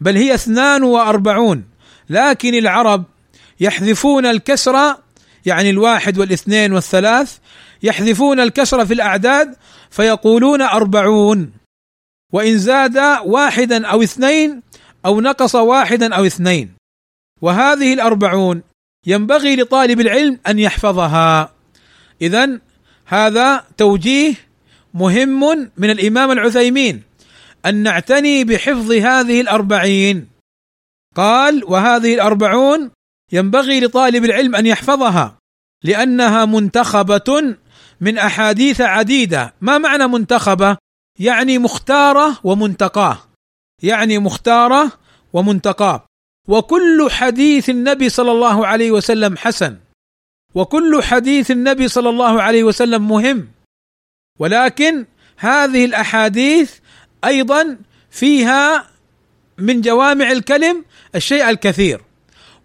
بل 0.00 0.16
هي 0.16 0.34
اثنان 0.34 0.82
وأربعون. 0.82 1.64
لكن 2.10 2.54
العرب 2.54 3.04
يحذفون 3.60 4.26
الكسر 4.26 4.96
يعني 5.46 5.70
الواحد 5.70 6.18
والاثنين 6.18 6.72
والثلاث 6.72 7.38
يحذفون 7.82 8.40
الكسر 8.40 8.86
في 8.86 8.94
الأعداد 8.94 9.56
فيقولون 9.90 10.62
أربعون. 10.62 11.52
وإن 12.32 12.58
زاد 12.58 12.96
واحدا 13.24 13.86
أو 13.86 14.02
اثنين 14.02 14.62
أو 15.06 15.20
نقص 15.20 15.54
واحدا 15.54 16.14
أو 16.14 16.26
اثنين. 16.26 16.74
وهذه 17.42 17.94
الأربعون 17.94 18.62
ينبغي 19.06 19.56
لطالب 19.56 20.00
العلم 20.00 20.38
أن 20.46 20.58
يحفظها. 20.58 21.52
إذا 22.22 22.60
هذا 23.06 23.64
توجيه 23.76 24.34
مهم 24.94 25.70
من 25.76 25.90
الإمام 25.90 26.30
العثيمين 26.30 27.02
أن 27.66 27.74
نعتني 27.74 28.44
بحفظ 28.44 28.92
هذه 28.92 29.40
الأربعين. 29.40 30.28
قال 31.16 31.64
وهذه 31.64 32.14
الأربعون 32.14 32.90
ينبغي 33.32 33.80
لطالب 33.80 34.24
العلم 34.24 34.56
أن 34.56 34.66
يحفظها 34.66 35.38
لأنها 35.84 36.44
منتخبة 36.44 37.56
من 38.00 38.18
أحاديث 38.18 38.80
عديدة. 38.80 39.54
ما 39.60 39.78
معنى 39.78 40.06
منتخبة؟ 40.06 40.76
يعني 41.18 41.58
مختارة 41.58 42.38
ومنتقاة. 42.44 43.27
يعني 43.82 44.18
مختارة 44.18 44.92
ومنتقاه 45.32 46.04
وكل 46.48 47.08
حديث 47.10 47.70
النبي 47.70 48.08
صلى 48.08 48.32
الله 48.32 48.66
عليه 48.66 48.90
وسلم 48.90 49.36
حسن. 49.36 49.76
وكل 50.54 51.02
حديث 51.02 51.50
النبي 51.50 51.88
صلى 51.88 52.08
الله 52.08 52.42
عليه 52.42 52.64
وسلم 52.64 53.08
مهم. 53.08 53.48
ولكن 54.38 55.06
هذه 55.36 55.84
الأحاديث 55.84 56.72
أيضا 57.24 57.78
فيها 58.10 58.86
من 59.58 59.80
جوامع 59.80 60.30
الكلم 60.30 60.84
الشيء 61.14 61.50
الكثير. 61.50 62.00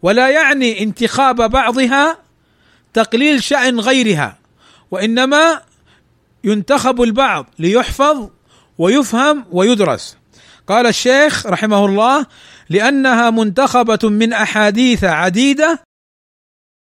ولا 0.01 0.29
يعني 0.29 0.83
انتخاب 0.83 1.51
بعضها 1.51 2.17
تقليل 2.93 3.43
شأن 3.43 3.79
غيرها 3.79 4.37
وإنما 4.91 5.61
ينتخب 6.43 7.01
البعض 7.01 7.45
ليحفظ 7.59 8.29
ويفهم 8.77 9.45
ويدرس. 9.51 10.17
قال 10.67 10.87
الشيخ 10.87 11.45
رحمه 11.45 11.85
الله 11.85 12.25
لأنها 12.69 13.29
منتخبة 13.29 14.09
من 14.09 14.33
أحاديث 14.33 15.03
عديدة 15.03 15.79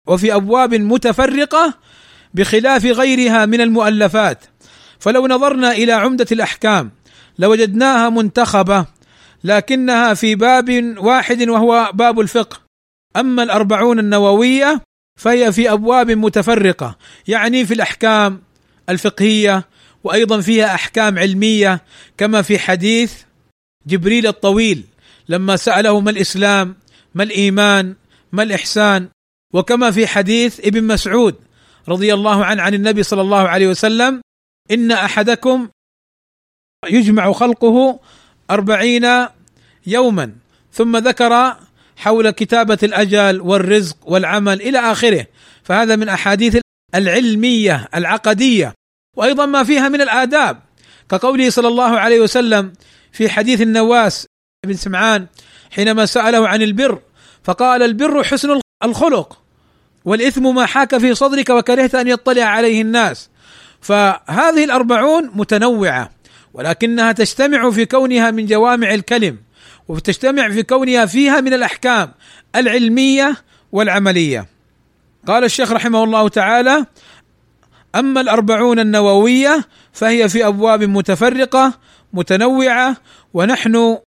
وفي 0.08 0.34
أبواب 0.34 0.74
متفرقة 0.74 1.74
بخلاف 2.34 2.84
غيرها 2.84 3.46
من 3.46 3.60
المؤلفات. 3.60 4.44
فلو 4.98 5.26
نظرنا 5.26 5.72
إلى 5.72 5.92
عمدة 5.92 6.26
الأحكام 6.32 6.90
لوجدناها 7.38 8.10
منتخبة 8.10 8.86
لكنها 9.44 10.14
في 10.14 10.34
باب 10.34 10.94
واحد 10.98 11.48
وهو 11.48 11.90
باب 11.94 12.20
الفقه. 12.20 12.60
أما 13.16 13.42
الأربعون 13.42 13.98
النووية 13.98 14.80
فهي 15.16 15.52
في 15.52 15.72
أبواب 15.72 16.10
متفرقة 16.10 16.96
يعني 17.28 17.66
في 17.66 17.74
الأحكام 17.74 18.42
الفقهية 18.88 19.68
وأيضا 20.04 20.40
فيها 20.40 20.74
أحكام 20.74 21.18
علمية 21.18 21.82
كما 22.18 22.42
في 22.42 22.58
حديث 22.58 23.12
جبريل 23.86 24.26
الطويل 24.26 24.84
لما 25.28 25.56
سأله 25.56 26.00
ما 26.00 26.10
الإسلام 26.10 26.76
ما 27.14 27.22
الإيمان 27.22 27.94
ما 28.32 28.42
الإحسان 28.42 29.08
وكما 29.52 29.90
في 29.90 30.06
حديث 30.06 30.60
ابن 30.60 30.84
مسعود 30.84 31.34
رضي 31.88 32.14
الله 32.14 32.44
عنه 32.44 32.62
عن 32.62 32.74
النبي 32.74 33.02
صلى 33.02 33.20
الله 33.20 33.48
عليه 33.48 33.68
وسلم 33.68 34.20
إن 34.70 34.92
أحدكم 34.92 35.68
يجمع 36.88 37.32
خلقه 37.32 38.00
أربعين 38.50 39.26
يوما 39.86 40.32
ثم 40.72 40.96
ذكر 40.96 41.56
حول 41.96 42.30
كتابة 42.30 42.78
الأجل 42.82 43.40
والرزق 43.40 43.96
والعمل 44.04 44.62
إلى 44.62 44.78
آخره. 44.78 45.26
فهذا 45.62 45.96
من 45.96 46.08
أحاديث 46.08 46.60
العلمية 46.94 47.88
العقدية 47.94 48.72
وأيضا 49.16 49.46
ما 49.46 49.64
فيها 49.64 49.88
من 49.88 50.00
الآداب. 50.00 50.62
كقوله 51.10 51.50
صلى 51.50 51.68
الله 51.68 51.98
عليه 51.98 52.20
وسلم 52.20 52.72
في 53.12 53.28
حديث 53.28 53.60
النواس 53.60 54.26
بن 54.66 54.74
سمعان 54.74 55.26
حينما 55.70 56.06
سأله 56.06 56.48
عن 56.48 56.62
البر 56.62 56.98
فقال 57.44 57.82
البر 57.82 58.24
حسن 58.24 58.60
الخلق 58.84 59.38
والإثم 60.04 60.54
ما 60.54 60.66
حاك 60.66 60.98
في 60.98 61.14
صدرك 61.14 61.50
وكرهت 61.50 61.94
أن 61.94 62.08
يطلع 62.08 62.44
عليه 62.44 62.82
الناس 62.82 63.30
فهذه 63.80 64.64
الأربعون 64.64 65.30
متنوعة 65.34 66.10
ولكنها 66.54 67.12
تجتمع 67.12 67.70
في 67.70 67.86
كونها 67.86 68.30
من 68.30 68.46
جوامع 68.46 68.94
الكلم 68.94 69.38
وتجتمع 69.88 70.48
في 70.48 70.62
كونها 70.62 71.06
فيها 71.06 71.40
من 71.40 71.54
الأحكام 71.54 72.12
العلمية 72.56 73.36
والعملية. 73.72 74.46
قال 75.26 75.44
الشيخ 75.44 75.72
رحمه 75.72 76.04
الله 76.04 76.28
تعالى: 76.28 76.86
أما 77.94 78.20
الأربعون 78.20 78.78
النووية 78.78 79.64
فهي 79.92 80.28
في 80.28 80.46
أبواب 80.46 80.82
متفرقة 80.84 81.78
متنوعة 82.12 82.96
ونحن 83.34 83.98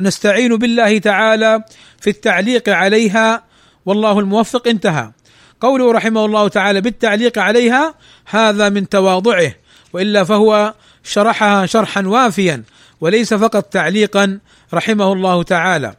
نستعين 0.00 0.56
بالله 0.56 0.98
تعالى 0.98 1.64
في 2.00 2.10
التعليق 2.10 2.68
عليها 2.68 3.44
والله 3.86 4.18
الموفق 4.18 4.68
انتهى. 4.68 5.12
قوله 5.60 5.92
رحمه 5.92 6.24
الله 6.24 6.48
تعالى 6.48 6.80
بالتعليق 6.80 7.38
عليها 7.38 7.94
هذا 8.26 8.68
من 8.68 8.88
تواضعه 8.88 9.54
وإلا 9.92 10.24
فهو 10.24 10.74
شرحها 11.02 11.66
شرحا 11.66 12.06
وافيا 12.06 12.62
وليس 13.00 13.34
فقط 13.34 13.64
تعليقا 13.64 14.38
رحمه 14.74 15.12
الله 15.12 15.42
تعالى 15.42 15.94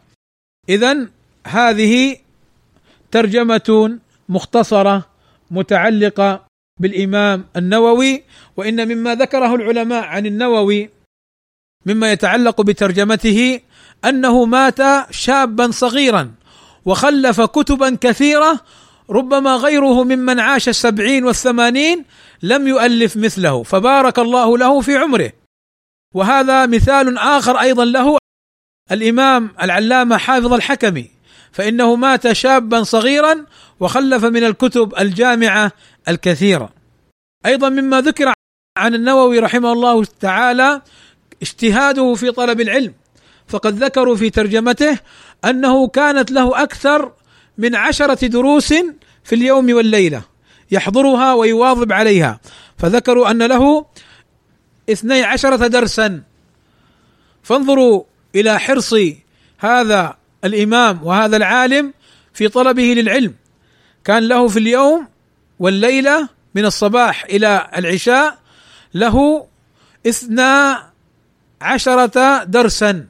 اذا 0.69 1.07
هذه 1.47 2.17
ترجمة 3.11 3.99
مختصرة 4.29 5.05
متعلقة 5.51 6.45
بالإمام 6.79 7.45
النووي 7.55 8.23
وإن 8.57 8.87
مما 8.87 9.15
ذكره 9.15 9.55
العلماء 9.55 10.03
عن 10.03 10.25
النووي 10.25 10.89
مما 11.85 12.11
يتعلق 12.11 12.61
بترجمته 12.61 13.59
أنه 14.05 14.45
مات 14.45 14.79
شابا 15.11 15.71
صغيرا 15.71 16.31
وخلف 16.85 17.41
كتبا 17.41 17.97
كثيرة 18.01 18.59
ربما 19.09 19.55
غيره 19.55 20.03
ممن 20.03 20.39
عاش 20.39 20.69
السبعين 20.69 21.25
والثمانين 21.25 22.05
لم 22.43 22.67
يؤلف 22.67 23.17
مثله 23.17 23.63
فبارك 23.63 24.19
الله 24.19 24.57
له 24.57 24.81
في 24.81 24.97
عمره. 24.97 25.31
وهذا 26.15 26.65
مثال 26.65 27.17
آخر 27.17 27.61
أيضا 27.61 27.85
له 27.85 28.17
الإمام 28.91 29.51
العلامة 29.61 30.17
حافظ 30.17 30.53
الحكمي 30.53 31.11
فإنه 31.51 31.95
مات 31.95 32.31
شابا 32.31 32.83
صغيرا 32.83 33.45
وخلف 33.79 34.25
من 34.25 34.43
الكتب 34.43 34.93
الجامعة 34.99 35.71
الكثيرة. 36.07 36.69
أيضا 37.45 37.69
مما 37.69 38.01
ذكر 38.01 38.33
عن 38.77 38.95
النووي 38.95 39.39
رحمه 39.39 39.73
الله 39.73 40.05
تعالى 40.05 40.81
اجتهاده 41.41 42.13
في 42.13 42.31
طلب 42.31 42.61
العلم 42.61 42.93
فقد 43.47 43.83
ذكروا 43.83 44.15
في 44.15 44.29
ترجمته 44.29 44.99
أنه 45.45 45.87
كانت 45.87 46.31
له 46.31 46.63
أكثر 46.63 47.11
من 47.57 47.75
عشرة 47.75 48.27
دروس 48.27 48.73
في 49.23 49.35
اليوم 49.35 49.73
والليلة 49.73 50.23
يحضرها 50.71 51.33
ويواظب 51.33 51.91
عليها 51.91 52.39
فذكروا 52.77 53.31
أن 53.31 53.43
له 53.43 53.85
اثني 54.89 55.23
عشرة 55.23 55.67
درسا. 55.67 56.23
فانظروا 57.43 58.03
إلى 58.35 58.59
حرص 58.59 58.95
هذا 59.57 60.17
الإمام 60.43 60.99
وهذا 61.03 61.37
العالم 61.37 61.93
في 62.33 62.47
طلبه 62.47 62.83
للعلم. 62.83 63.35
كان 64.03 64.27
له 64.27 64.47
في 64.47 64.59
اليوم 64.59 65.07
والليلة 65.59 66.29
من 66.55 66.65
الصباح 66.65 67.23
إلى 67.23 67.69
العشاء 67.77 68.37
له 68.93 69.47
اثنا 70.07 70.90
عشرة 71.61 72.43
درسا 72.43 73.05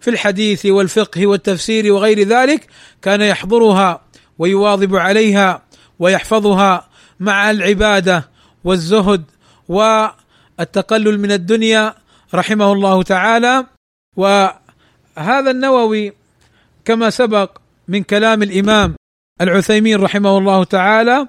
في 0.00 0.10
الحديث 0.10 0.66
والفقه 0.66 1.26
والتفسير 1.26 1.92
وغير 1.92 2.22
ذلك 2.22 2.66
كان 3.02 3.20
يحضرها 3.20 4.00
ويواظب 4.38 4.96
عليها 4.96 5.62
ويحفظها 5.98 6.88
مع 7.20 7.50
العبادة 7.50 8.28
والزهد 8.64 9.24
والتقلل 9.68 11.20
من 11.20 11.32
الدنيا 11.32 11.94
رحمه 12.34 12.72
الله 12.72 13.02
تعالى. 13.02 13.66
وهذا 14.16 15.50
النووي 15.50 16.12
كما 16.84 17.10
سبق 17.10 17.58
من 17.88 18.02
كلام 18.02 18.42
الإمام 18.42 18.94
العثيمين 19.40 20.00
رحمه 20.00 20.38
الله 20.38 20.64
تعالى 20.64 21.28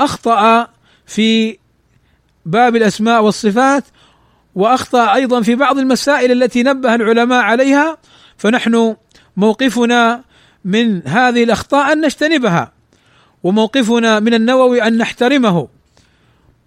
أخطأ 0.00 0.68
في 1.06 1.58
باب 2.46 2.76
الأسماء 2.76 3.22
والصفات 3.22 3.84
وأخطأ 4.58 5.14
أيضا 5.14 5.42
في 5.42 5.54
بعض 5.54 5.78
المسائل 5.78 6.42
التي 6.42 6.62
نبه 6.62 6.94
العلماء 6.94 7.42
عليها 7.42 7.98
فنحن 8.36 8.96
موقفنا 9.36 10.24
من 10.64 11.08
هذه 11.08 11.44
الأخطاء 11.44 11.92
أن 11.92 12.00
نجتنبها 12.00 12.72
وموقفنا 13.42 14.20
من 14.20 14.34
النووي 14.34 14.82
أن 14.82 14.98
نحترمه 14.98 15.68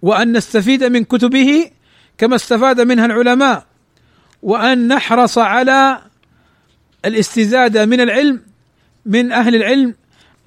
وأن 0.02 0.36
نستفيد 0.36 0.84
من 0.84 1.04
كتبه 1.04 1.70
كما 2.18 2.36
استفاد 2.36 2.80
منها 2.80 3.06
العلماء 3.06 3.66
وأن 4.42 4.88
نحرص 4.88 5.38
على 5.38 6.02
الاستزادة 7.04 7.86
من 7.86 8.00
العلم 8.00 8.40
من 9.06 9.32
أهل 9.32 9.54
العلم 9.54 9.94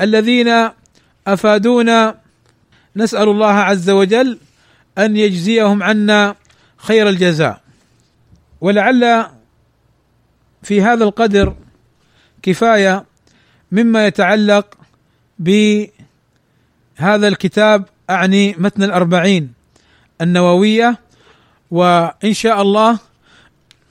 الذين 0.02 0.70
أفادونا. 1.28 2.16
نسأل 2.96 3.30
الله 3.30 3.54
عز 3.54 3.90
وجل 3.90 4.40
أن 4.98 5.18
يجزيهم 5.18 5.84
عنا 5.84 6.36
خير 6.86 7.10
الجزاء. 7.10 7.62
ولعل 8.62 9.26
في 10.64 10.82
هذا 10.82 11.04
القدر 11.04 11.56
كفاية 12.42 13.06
مما 13.72 14.08
يتعلق 14.08 14.78
بهذا 15.40 17.28
الكتاب 17.28 17.86
أعني 18.10 18.56
متن 18.58 18.84
الأربعين 18.84 19.54
النووية 20.22 21.00
وإن 21.72 22.34
شاء 22.34 22.62
الله 22.62 23.00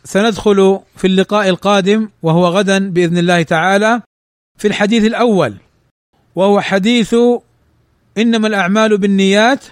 سندخل 0.05 0.81
في 0.97 1.07
اللقاء 1.07 1.49
القادم 1.49 2.09
وهو 2.23 2.47
غدا 2.47 2.91
بإذن 2.91 3.19
الله 3.19 3.43
تعالى 3.43 4.03
في 4.59 4.69
الحديث 4.69 5.05
الأول 5.05 5.57
وهو 6.35 6.61
حديث 6.61 7.15
إنما 8.19 8.49
الأعمال 8.49 8.99
بالنيات 8.99 9.65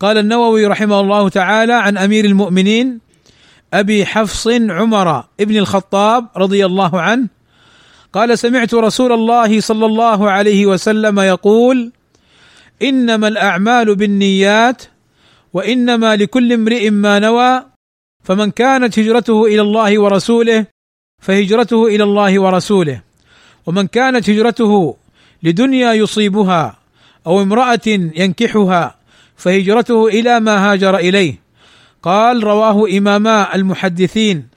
قال 0.00 0.18
النووي 0.18 0.66
رحمه 0.66 1.00
الله 1.00 1.28
تعالى 1.28 1.72
عن 1.72 1.98
أمير 1.98 2.24
المؤمنين 2.24 3.00
أبي 3.74 4.06
حفص 4.06 4.48
عمر 4.48 5.24
ابن 5.40 5.56
الخطاب 5.56 6.26
رضي 6.36 6.66
الله 6.66 7.00
عنه 7.00 7.28
قال 8.12 8.38
سمعت 8.38 8.74
رسول 8.74 9.12
الله 9.12 9.60
صلى 9.60 9.86
الله 9.86 10.30
عليه 10.30 10.66
وسلم 10.66 11.20
يقول 11.20 11.92
إنما 12.82 13.28
الأعمال 13.28 13.94
بالنيات 13.94 14.82
وإنما 15.52 16.16
لكل 16.16 16.52
امرئ 16.52 16.90
ما 16.90 17.18
نوى 17.18 17.62
فمن 18.24 18.50
كانت 18.50 18.98
هجرته 18.98 19.46
إلى 19.46 19.60
الله 19.60 19.98
ورسوله 19.98 20.66
فهجرته 21.22 21.86
إلى 21.86 22.04
الله 22.04 22.40
ورسوله 22.40 23.00
ومن 23.66 23.86
كانت 23.86 24.30
هجرته 24.30 24.96
لدنيا 25.42 25.92
يصيبها 25.92 26.76
أو 27.26 27.42
امرأة 27.42 27.86
ينكحها 27.86 28.94
فهجرته 29.36 30.06
إلى 30.06 30.40
ما 30.40 30.72
هاجر 30.72 30.96
إليه. 30.96 31.46
قال 32.02 32.44
رواه 32.44 32.98
إماما 32.98 33.54
المحدثين 33.54 34.48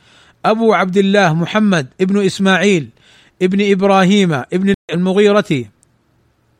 أبو 0.45 0.73
عبد 0.73 0.97
الله 0.97 1.33
محمد 1.33 1.87
ابن 2.01 2.25
إسماعيل 2.25 2.89
ابن 3.41 3.71
إبراهيم 3.71 4.33
ابن 4.33 4.73
المغيرة 4.93 5.65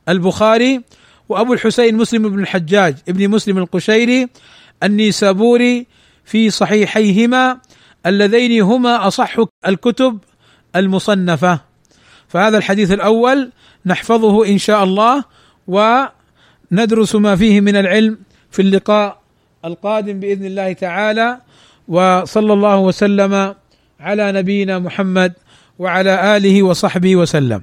البخاري 0.08 0.80
وأبو 1.28 1.52
الحسين 1.52 1.96
مسلم 1.96 2.28
بن 2.28 2.40
الحجاج 2.40 2.96
ابن 3.08 3.28
مسلم 3.28 3.58
القشيري 3.58 4.28
النيسابوري 4.82 5.86
في 6.24 6.50
صحيحيهما 6.50 7.58
اللذين 8.06 8.62
هما 8.62 9.06
أصح 9.06 9.36
الكتب 9.66 10.18
المصنفة. 10.76 11.60
فهذا 12.28 12.58
الحديث 12.58 12.92
الأول 12.92 13.52
نحفظه 13.86 14.46
إن 14.46 14.58
شاء 14.58 14.84
الله 14.84 15.24
وندرس 16.72 17.14
ما 17.16 17.36
فيه 17.36 17.60
من 17.60 17.76
العلم 17.76 18.18
في 18.50 18.62
اللقاء 18.62 19.20
القادم 19.64 20.20
بإذن 20.20 20.46
الله 20.46 20.72
تعالى 20.72 21.38
وصلى 21.88 22.52
الله 22.52 22.78
وسلم 22.78 23.54
على 24.00 24.32
نبينا 24.32 24.78
محمد 24.78 25.32
وعلى 25.78 26.36
آله 26.36 26.62
وصحبه 26.62 27.16
وسلم. 27.16 27.62